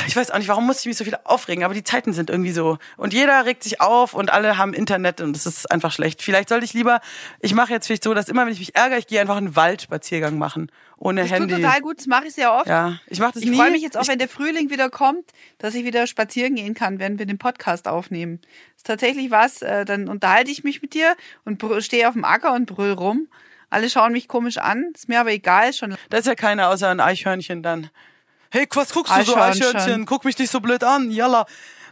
[0.07, 2.29] ich weiß auch nicht, warum muss ich mich so viel aufregen, aber die Zeiten sind
[2.29, 2.77] irgendwie so.
[2.97, 6.21] Und jeder regt sich auf und alle haben Internet und das ist einfach schlecht.
[6.21, 6.99] Vielleicht sollte ich lieber,
[7.39, 9.55] ich mache jetzt vielleicht so, dass immer, wenn ich mich ärgere, ich gehe einfach einen
[9.55, 10.71] Waldspaziergang machen.
[10.99, 11.53] Ohne das Handy.
[11.53, 12.67] Das total gut, das mache ich sehr oft.
[12.67, 13.43] Ja, ich mache das.
[13.43, 16.73] Ich freue mich jetzt auch, wenn der Frühling wieder kommt, dass ich wieder spazieren gehen
[16.73, 18.39] kann, wenn wir den Podcast aufnehmen.
[18.41, 22.25] Das ist tatsächlich was, äh, dann unterhalte ich mich mit dir und stehe auf dem
[22.25, 23.27] Acker und brüll rum.
[23.69, 25.73] Alle schauen mich komisch an, ist mir aber egal.
[25.73, 25.95] Schon.
[26.09, 27.89] Da ist ja keiner außer ein Eichhörnchen dann.
[28.49, 30.05] Hey, was guckst du so, Eichhörnchen?
[30.05, 31.45] Guck mich nicht so blöd an, jalla.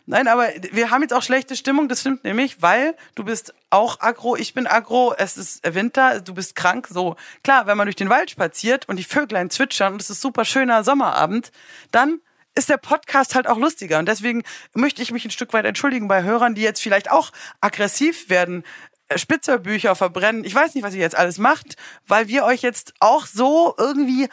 [0.07, 4.01] Nein, aber wir haben jetzt auch schlechte Stimmung, das stimmt nämlich, weil du bist auch
[4.01, 7.15] aggro, ich bin aggro, es ist Winter, du bist krank, so.
[7.43, 10.45] Klar, wenn man durch den Wald spaziert und die Vöglein zwitschern und es ist super
[10.45, 11.51] schöner Sommerabend,
[11.91, 12.19] dann
[12.53, 13.97] ist der Podcast halt auch lustiger.
[13.97, 17.31] Und deswegen möchte ich mich ein Stück weit entschuldigen bei Hörern, die jetzt vielleicht auch
[17.59, 18.63] aggressiv werden,
[19.07, 20.45] äh, Spitzerbücher verbrennen.
[20.45, 21.75] Ich weiß nicht, was ihr jetzt alles macht,
[22.07, 24.29] weil wir euch jetzt auch so irgendwie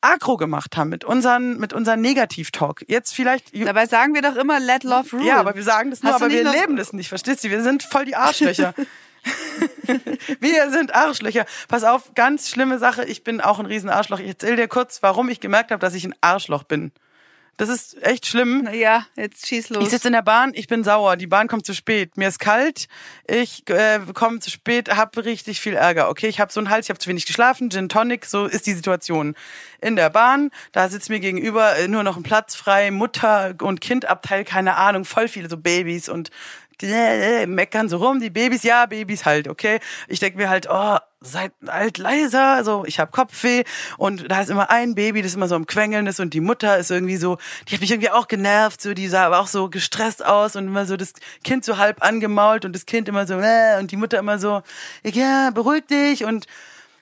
[0.00, 2.84] agro gemacht haben mit unseren mit unseren Negativ-Talk.
[2.88, 3.54] Jetzt vielleicht.
[3.54, 5.26] Dabei sagen wir doch immer Let Love Rule.
[5.26, 7.08] Ja, aber wir sagen das nur, Hast aber wir leben das nicht.
[7.08, 7.50] Verstehst du?
[7.50, 8.74] Wir sind voll die Arschlöcher.
[10.40, 11.44] wir sind Arschlöcher.
[11.68, 13.04] Pass auf, ganz schlimme Sache.
[13.04, 14.18] Ich bin auch ein Riesenarschloch.
[14.18, 16.92] Ich erzähl dir kurz, warum ich gemerkt habe, dass ich ein Arschloch bin.
[17.60, 18.66] Das ist echt schlimm.
[18.72, 19.84] Ja, jetzt schieß los.
[19.84, 22.38] Ich sitze in der Bahn, ich bin sauer, die Bahn kommt zu spät, mir ist
[22.38, 22.88] kalt,
[23.28, 26.08] ich äh, komme zu spät, habe richtig viel Ärger.
[26.08, 28.66] Okay, ich habe so einen Hals, ich habe zu wenig geschlafen, Gin Tonic, so ist
[28.66, 29.34] die Situation.
[29.82, 33.82] In der Bahn, da sitzt mir gegenüber äh, nur noch ein Platz frei, Mutter und
[33.82, 36.30] Kindabteil, keine Ahnung, voll viele so Babys und
[36.80, 39.80] äh, meckern so rum, die Babys, ja, Babys halt, okay.
[40.08, 43.64] Ich denke mir halt, oh, seid alt leiser, also ich habe Kopfweh
[43.98, 46.78] und da ist immer ein Baby, das immer so am Quengeln ist und die Mutter
[46.78, 47.36] ist irgendwie so,
[47.68, 50.66] die hat mich irgendwie auch genervt, so die sah aber auch so gestresst aus und
[50.68, 51.12] immer so das
[51.44, 54.62] Kind so halb angemault und das Kind immer so äh, und die Mutter immer so,
[55.04, 56.24] ja, beruhig dich.
[56.24, 56.46] Und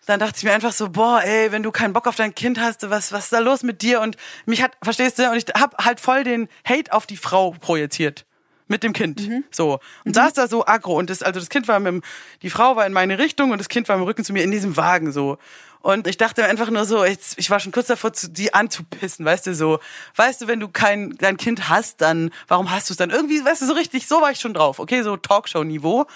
[0.06, 2.58] dann dachte ich mir einfach so, boah, ey, wenn du keinen Bock auf dein Kind
[2.60, 4.00] hast, was was ist da los mit dir?
[4.00, 7.52] Und mich hat, verstehst du, und ich hab halt voll den Hate auf die Frau
[7.52, 8.24] projiziert
[8.68, 9.28] mit dem Kind.
[9.28, 9.44] Mhm.
[9.50, 9.80] So.
[10.04, 10.14] Und mhm.
[10.14, 10.96] saß da so aggro.
[10.96, 12.02] Und das, also das Kind war mit dem,
[12.42, 14.50] die Frau war in meine Richtung und das Kind war im Rücken zu mir in
[14.50, 15.38] diesem Wagen so.
[15.80, 19.24] Und ich dachte einfach nur so, ich, ich war schon kurz davor, zu, die anzupissen,
[19.24, 19.78] weißt du, so.
[20.16, 23.10] Weißt du, wenn du kein, dein Kind hast, dann, warum hast du es dann?
[23.10, 24.80] Irgendwie, weißt du, so richtig, so war ich schon drauf.
[24.80, 26.06] Okay, so Talkshow-Niveau.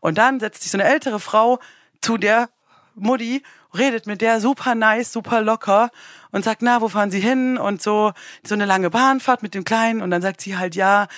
[0.00, 1.60] Und dann setzt sich so eine ältere Frau
[2.00, 2.50] zu der
[2.94, 3.42] Mutti,
[3.76, 5.90] redet mit der super nice, super locker
[6.30, 7.58] und sagt, na, wo fahren Sie hin?
[7.58, 8.12] Und so,
[8.44, 10.02] so eine lange Bahnfahrt mit dem Kleinen.
[10.02, 11.08] Und dann sagt sie halt, ja,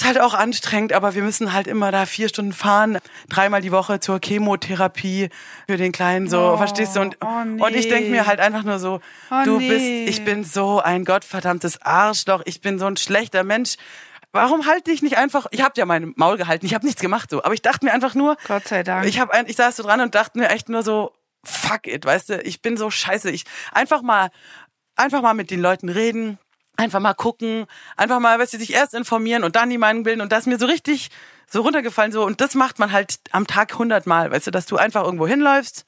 [0.00, 2.98] ist halt auch anstrengend, aber wir müssen halt immer da vier Stunden fahren,
[3.28, 5.28] dreimal die Woche zur Chemotherapie
[5.68, 7.00] für den Kleinen, so, oh, verstehst du?
[7.00, 7.62] Und, oh nee.
[7.62, 9.68] und ich denk mir halt einfach nur so, oh du nee.
[9.68, 13.76] bist, ich bin so ein gottverdammtes Arschloch, ich bin so ein schlechter Mensch.
[14.32, 15.46] Warum halte ich nicht einfach?
[15.50, 17.92] Ich habe ja mein Maul gehalten, ich habe nichts gemacht so, aber ich dachte mir
[17.92, 19.06] einfach nur, Gott sei Dank.
[19.06, 21.12] Ich habe, ich saß so dran und dachte mir echt nur so,
[21.44, 24.30] fuck it, weißt du, ich bin so scheiße, ich einfach mal,
[24.96, 26.38] einfach mal mit den Leuten reden
[26.80, 27.66] einfach mal gucken,
[27.96, 30.46] einfach mal, weißt du, sich erst informieren und dann die Meinung bilden und das ist
[30.46, 31.10] mir so richtig
[31.46, 32.24] so runtergefallen so.
[32.24, 35.84] Und das macht man halt am Tag hundertmal, weißt du, dass du einfach irgendwo hinläufst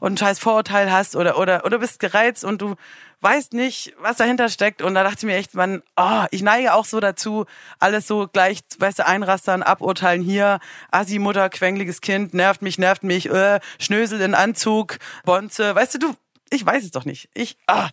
[0.00, 2.76] und ein scheiß Vorurteil hast oder oder oder bist gereizt und du
[3.20, 4.82] weißt nicht, was dahinter steckt.
[4.82, 7.46] Und da dachte ich mir echt, man, oh, ich neige auch so dazu,
[7.78, 10.22] alles so gleich, weißt du, einrastern, aburteilen.
[10.22, 10.58] Hier,
[10.90, 15.98] Assi Mutter, quengliges Kind, nervt mich, nervt mich, äh, Schnösel in Anzug, Bonze, weißt du,
[15.98, 16.16] du,
[16.50, 17.28] ich weiß es doch nicht.
[17.34, 17.90] Ich ah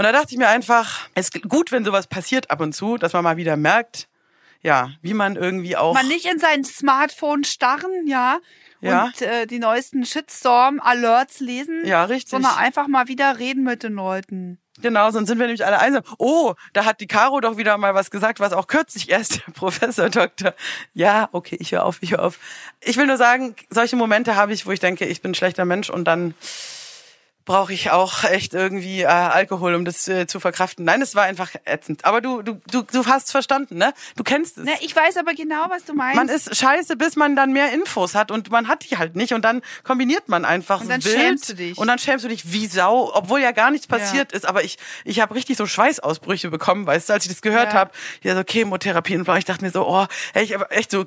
[0.00, 2.96] und da dachte ich mir einfach, es ist gut, wenn sowas passiert ab und zu,
[2.96, 4.08] dass man mal wieder merkt,
[4.62, 5.92] ja, wie man irgendwie auch.
[5.92, 8.38] Man nicht in sein Smartphone starren, ja.
[8.80, 9.04] Ja.
[9.04, 11.82] Und äh, die neuesten Shitstorm-Alerts lesen.
[11.84, 12.30] Ja, richtig.
[12.30, 14.58] Sondern einfach mal wieder reden mit den Leuten.
[14.80, 16.02] Genau, sonst sind wir nämlich alle einsam.
[16.16, 19.52] Oh, da hat die Caro doch wieder mal was gesagt, was auch kürzlich erst der
[19.54, 20.54] Professor Doktor.
[20.94, 22.38] Ja, okay, ich höre auf, ich höre auf.
[22.80, 25.66] Ich will nur sagen, solche Momente habe ich, wo ich denke, ich bin ein schlechter
[25.66, 26.32] Mensch und dann
[27.44, 30.84] brauche ich auch echt irgendwie äh, Alkohol, um das äh, zu verkraften.
[30.84, 32.04] Nein, es war einfach ätzend.
[32.04, 33.92] Aber du, du, du, du hast verstanden, ne?
[34.16, 34.64] Du kennst es.
[34.66, 36.16] Na, ich weiß aber genau, was du meinst.
[36.16, 39.32] Man ist scheiße, bis man dann mehr Infos hat und man hat die halt nicht
[39.32, 41.78] und dann kombiniert man einfach und dann wild schämst du dich.
[41.78, 44.36] und dann schämst du dich wie Sau, obwohl ja gar nichts passiert ja.
[44.36, 44.46] ist.
[44.46, 47.78] Aber ich, ich habe richtig so Schweißausbrüche bekommen, weißt du, als ich das gehört ja.
[47.78, 47.90] habe.
[48.22, 49.38] Ja, so Chemotherapie und bla.
[49.38, 51.06] Ich dachte mir so, oh, ey, ich echt so,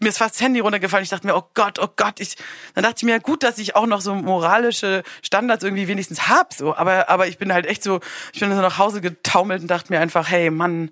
[0.00, 1.04] mir ist fast das Handy runtergefallen.
[1.04, 2.20] Ich dachte mir, oh Gott, oh Gott.
[2.20, 2.36] Ich,
[2.74, 6.28] dann dachte ich mir, gut, dass ich auch noch so moralische Standards irgendwie irgendwie wenigstens
[6.28, 6.74] hab, so.
[6.76, 8.00] Aber, aber ich bin halt echt so,
[8.32, 10.90] ich bin so nach Hause getaumelt und dachte mir einfach, hey, Mann,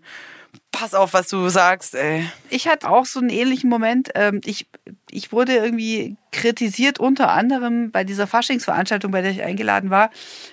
[0.71, 2.27] pass auf, was du sagst, ey.
[2.51, 4.11] Ich hatte auch so einen ähnlichen Moment.
[4.15, 4.67] Ähm, ich,
[5.11, 10.11] ich wurde irgendwie kritisiert, unter anderem bei dieser Faschingsveranstaltung, bei der ich eingeladen war,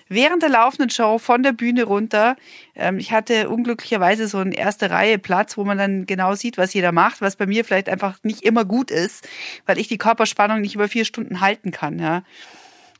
[0.07, 2.35] während der laufenden Show von der Bühne runter.
[2.75, 6.73] Ähm, ich hatte unglücklicherweise so einen erste Reihe Platz, wo man dann genau sieht, was
[6.73, 9.27] jeder macht, was bei mir vielleicht einfach nicht immer gut ist,
[9.65, 12.23] weil ich die Körperspannung nicht über vier Stunden halten kann, ja.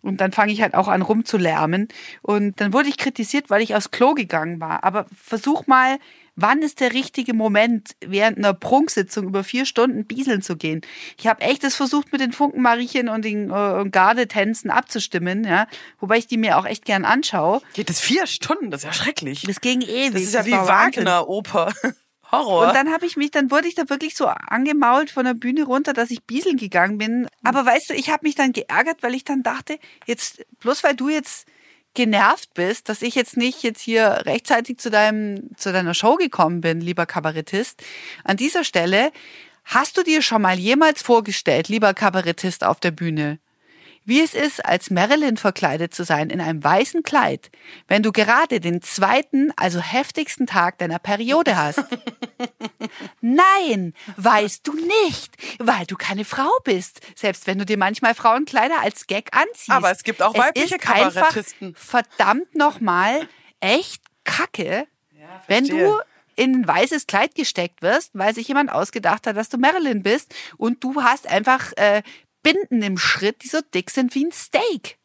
[0.01, 1.89] Und dann fange ich halt auch an rumzulärmen.
[2.21, 4.83] Und dann wurde ich kritisiert, weil ich aufs Klo gegangen war.
[4.83, 5.99] Aber versuch mal,
[6.35, 10.81] wann ist der richtige Moment, während einer Prunksitzung über vier Stunden bieseln zu gehen?
[11.17, 15.67] Ich habe echt das versucht, mit den Funkenmariechen und den äh, Gardetänzen abzustimmen, ja.
[15.99, 17.61] Wobei ich die mir auch echt gern anschaue.
[17.73, 18.71] Geht das vier Stunden?
[18.71, 19.43] Das ist ja schrecklich.
[19.43, 20.13] Das ging ewig.
[20.13, 21.73] Das ist ja das wie Wagner-Oper.
[22.31, 22.67] Horror.
[22.67, 25.63] Und dann habe ich mich, dann wurde ich da wirklich so angemault von der Bühne
[25.63, 27.27] runter, dass ich bieseln gegangen bin.
[27.43, 30.95] Aber weißt du, ich habe mich dann geärgert, weil ich dann dachte, jetzt bloß weil
[30.95, 31.47] du jetzt
[31.95, 36.61] genervt bist, dass ich jetzt nicht jetzt hier rechtzeitig zu deinem zu deiner Show gekommen
[36.61, 37.81] bin, lieber Kabarettist.
[38.23, 39.11] An dieser Stelle
[39.65, 43.39] hast du dir schon mal jemals vorgestellt, lieber Kabarettist auf der Bühne,
[44.09, 47.49] wie es ist, als Marilyn verkleidet zu sein in einem weißen Kleid,
[47.87, 51.83] wenn du gerade den zweiten, also heftigsten Tag deiner Periode hast.
[53.21, 58.81] Nein, weißt du nicht, weil du keine Frau bist, selbst wenn du dir manchmal Frauenkleider
[58.81, 59.69] als Gag anziehst.
[59.71, 61.75] Aber es gibt auch weibliche es ist Kabarettisten.
[61.75, 63.27] verdammt nochmal
[63.59, 65.99] echt Kacke, ja, wenn du
[66.35, 70.33] in ein weißes Kleid gesteckt wirst, weil sich jemand ausgedacht hat, dass du Marilyn bist
[70.57, 72.01] und du hast einfach äh,
[72.41, 74.97] Binden im Schritt, die so dick sind wie ein Steak.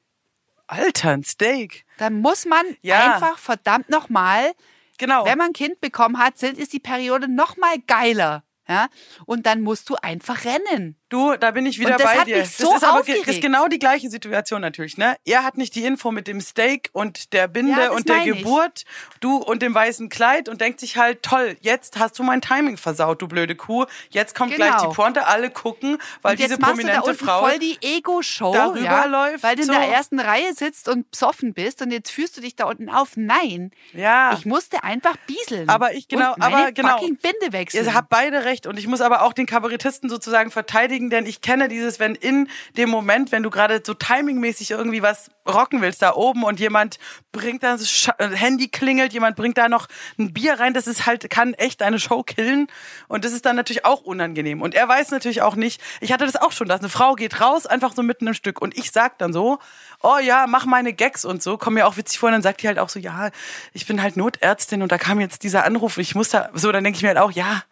[0.67, 1.85] Alter, ein Steak.
[1.99, 3.15] Dann muss man ja.
[3.15, 4.53] einfach verdammt nochmal,
[4.99, 5.25] genau.
[5.25, 8.45] wenn man ein Kind bekommen hat, ist die Periode nochmal geiler.
[8.69, 8.89] Ja?
[9.27, 10.97] Und dann musst du einfach rennen.
[11.11, 12.39] Du, da bin ich wieder bei dir.
[12.39, 15.17] das so ist aber das ist genau die gleiche Situation natürlich, ne?
[15.25, 18.85] Er hat nicht die Info mit dem Steak und der Binde ja, und der Geburt,
[18.87, 19.21] ich.
[19.21, 22.79] du und dem weißen Kleid und denkt sich halt, toll, jetzt hast du mein Timing
[22.79, 23.85] versaut, du blöde Kuh.
[24.09, 24.67] Jetzt kommt genau.
[24.67, 29.43] gleich die Pointe, alle gucken, weil diese prominente Frau voll die Ego-Show darüber ja, läuft,
[29.43, 32.57] weil du in der ersten Reihe sitzt und besoffen bist und jetzt führst du dich
[32.57, 33.13] da unten auf.
[33.17, 35.69] Nein, ja, ich musste einfach bieseln.
[35.69, 37.85] Aber ich genau, aber genau, Binde wechseln.
[37.85, 41.41] Ihr habt beide recht und ich muss aber auch den Kabarettisten sozusagen verteidigen, denn ich
[41.41, 45.83] kenne diese dieses, wenn in dem Moment, wenn du gerade so timingmäßig irgendwie was rocken
[45.83, 46.99] willst da oben und jemand
[47.33, 49.87] bringt da das äh, Handy klingelt, jemand bringt da noch
[50.19, 52.69] ein Bier rein, das ist halt kann echt eine Show killen.
[53.09, 54.63] Und das ist dann natürlich auch unangenehm.
[54.63, 55.81] Und er weiß natürlich auch nicht.
[56.01, 58.63] Ich hatte das auch schon, dass eine Frau geht raus einfach so mitten im Stück.
[58.63, 59.59] Und ich sag dann so,
[60.03, 62.29] oh ja, mach meine Gags und so, komm mir auch witzig vor.
[62.29, 63.31] Und dann sagt die halt auch so, ja,
[63.73, 66.85] ich bin halt Notärztin und da kam jetzt dieser Anruf, ich muss da so, dann
[66.85, 67.63] denke ich mir halt auch, ja,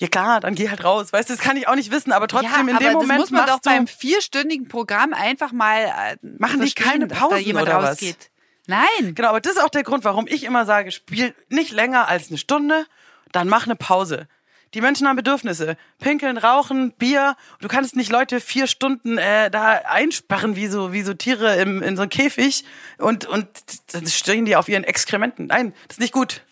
[0.00, 1.12] ja klar, dann geh halt raus.
[1.12, 3.18] Weißt du, das kann ich auch nicht wissen, aber trotzdem ja, in dem Moment das
[3.18, 7.76] muss man doch beim vierstündigen Programm einfach mal äh, machen die keine Pausen jemand oder
[7.76, 8.16] rausgeht.
[8.18, 8.30] Was?
[8.66, 9.14] Nein.
[9.14, 12.28] Genau, aber das ist auch der Grund, warum ich immer sage, spiel nicht länger als
[12.28, 12.86] eine Stunde,
[13.32, 14.26] dann mach eine Pause.
[14.74, 15.76] Die Menschen haben Bedürfnisse.
[16.00, 17.36] Pinkeln, rauchen, Bier.
[17.60, 21.80] Du kannst nicht Leute vier Stunden äh, da einsperren wie so, wie so Tiere im,
[21.80, 22.64] in so einem Käfig
[22.98, 23.46] und, und
[23.92, 25.46] dann stehen die auf ihren Exkrementen.
[25.46, 26.42] Nein, das ist nicht gut.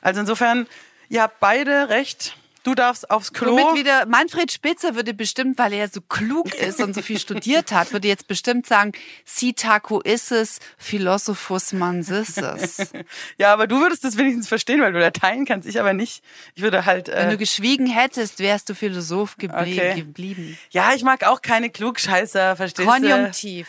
[0.00, 0.68] Also insofern,
[1.08, 2.36] ihr habt beide recht.
[2.66, 3.52] Du darfst aufs Klo.
[3.52, 7.70] Womit wieder Manfred Spitzer würde bestimmt, weil er so klug ist und so viel studiert
[7.70, 8.90] hat, würde jetzt bestimmt sagen,
[9.24, 12.34] Sitaco ist es, Philosophus mansis
[13.38, 16.24] ja, aber du würdest das wenigstens verstehen, weil du Latein kannst, ich aber nicht.
[16.56, 17.08] Ich würde halt.
[17.08, 19.94] Äh Wenn du geschwiegen hättest, wärst du Philosoph geblie okay.
[19.94, 20.58] geblieben.
[20.70, 22.90] Ja, ich mag auch keine Klugscheißer, verstehst du?
[22.90, 23.68] Konjunktiv.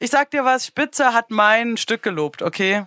[0.00, 2.84] Ich sag dir was, Spitzer hat mein Stück gelobt, okay?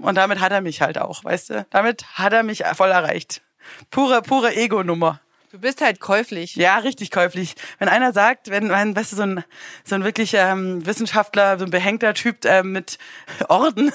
[0.00, 1.66] Und damit hat er mich halt auch, weißt du?
[1.70, 3.42] Damit hat er mich voll erreicht.
[3.90, 5.20] Pure, pure Ego-Nummer.
[5.50, 6.56] Du bist halt käuflich.
[6.56, 7.54] Ja, richtig käuflich.
[7.78, 9.44] Wenn einer sagt, wenn, wenn weißt du, so ein,
[9.82, 12.98] so ein wirklich ähm, Wissenschaftler, so ein behängter Typ äh, mit
[13.48, 13.90] Orden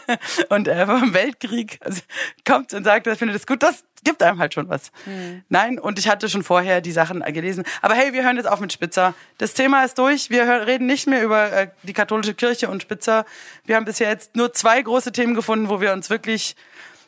[0.50, 2.02] und äh, vom Weltkrieg also,
[2.46, 4.92] kommt und sagt, er findet das gut, das gibt einem halt schon was.
[5.04, 5.42] Hm.
[5.48, 7.64] Nein, und ich hatte schon vorher die Sachen gelesen.
[7.80, 9.14] Aber hey, wir hören jetzt auf mit Spitzer.
[9.38, 10.28] Das Thema ist durch.
[10.28, 13.24] Wir reden nicht mehr über äh, die katholische Kirche und Spitzer.
[13.64, 16.54] Wir haben bisher jetzt nur zwei große Themen gefunden, wo wir uns wirklich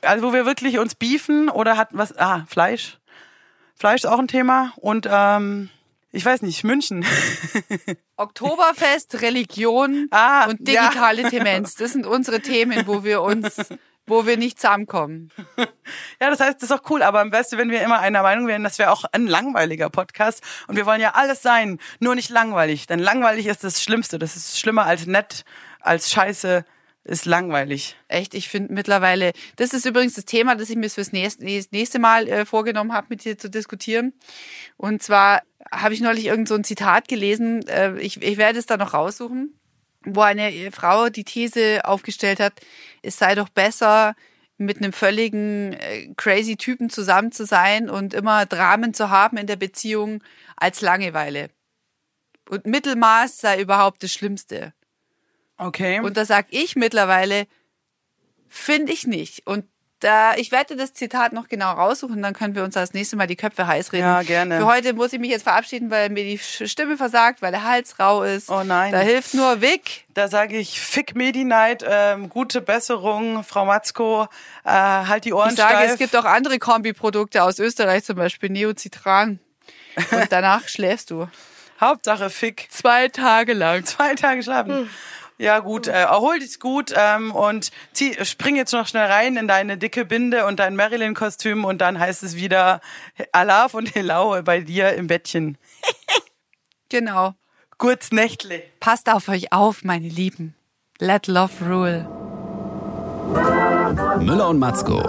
[0.02, 2.98] also wo wir wirklich uns beefen oder hat was, ah, Fleisch.
[3.74, 5.70] Fleisch ist auch ein Thema und ähm,
[6.12, 7.04] ich weiß nicht, München.
[8.16, 11.30] Oktoberfest, Religion ah, und digitale ja.
[11.30, 11.74] Demenz.
[11.78, 13.56] Das sind unsere Themen, wo wir uns,
[14.06, 15.30] wo wir nicht zusammenkommen.
[16.20, 18.46] Ja, das heißt, das ist auch cool, aber am besten, wenn wir immer einer Meinung
[18.48, 20.42] wären, das wäre auch ein langweiliger Podcast.
[20.66, 22.86] Und wir wollen ja alles sein, nur nicht langweilig.
[22.86, 24.18] Denn langweilig ist das Schlimmste.
[24.18, 25.44] Das ist schlimmer als nett,
[25.80, 26.64] als scheiße,
[27.04, 27.96] ist langweilig.
[28.08, 31.98] Echt, ich finde mittlerweile, das ist übrigens das Thema, das ich mir fürs nächste, nächste
[31.98, 34.12] Mal äh, vorgenommen habe, mit dir zu diskutieren.
[34.76, 35.42] Und zwar
[35.72, 38.94] habe ich neulich irgend so ein Zitat gelesen, äh, ich, ich werde es da noch
[38.94, 39.58] raussuchen,
[40.04, 42.54] wo eine Frau die These aufgestellt hat,
[43.02, 44.14] es sei doch besser,
[44.60, 49.46] mit einem völligen äh, crazy Typen zusammen zu sein und immer Dramen zu haben in
[49.46, 50.22] der Beziehung
[50.56, 51.48] als Langeweile.
[52.48, 54.74] Und Mittelmaß sei überhaupt das Schlimmste.
[55.60, 56.00] Okay.
[56.00, 57.46] Und da sag ich mittlerweile,
[58.48, 59.46] finde ich nicht.
[59.46, 59.64] Und
[60.00, 63.26] da, ich werde das Zitat noch genau raussuchen, dann können wir uns das nächste Mal
[63.26, 64.06] die Köpfe heiß reden.
[64.06, 64.56] Ja, gerne.
[64.56, 67.98] Für heute muss ich mich jetzt verabschieden, weil mir die Stimme versagt, weil der Hals
[67.98, 68.50] rau ist.
[68.50, 68.92] Oh nein.
[68.92, 70.06] Da hilft nur Vic.
[70.14, 74.26] Da sage ich Fick Medi Night, ähm, gute Besserung, Frau Matzko,
[74.64, 75.92] äh, halt die Ohren Ich sage, steif.
[75.92, 79.38] es gibt auch andere Kombiprodukte aus Österreich, zum Beispiel Neocitran.
[80.12, 81.28] Und danach schläfst du.
[81.78, 82.68] Hauptsache Fick.
[82.70, 83.84] Zwei Tage lang.
[83.84, 84.72] Zwei Tage schlafen.
[84.72, 84.90] Hm.
[85.40, 89.48] Ja, gut, äh, erhol dich gut ähm, und zieh, spring jetzt noch schnell rein in
[89.48, 92.82] deine dicke Binde und dein Marilyn-Kostüm und dann heißt es wieder
[93.32, 95.56] Alaf und Helau bei dir im Bettchen.
[96.90, 97.32] genau.
[97.78, 98.62] Kurz Nächtle.
[98.80, 100.54] Passt auf euch auf, meine Lieben.
[100.98, 102.06] Let love rule.
[104.22, 105.00] Müller und Matzko.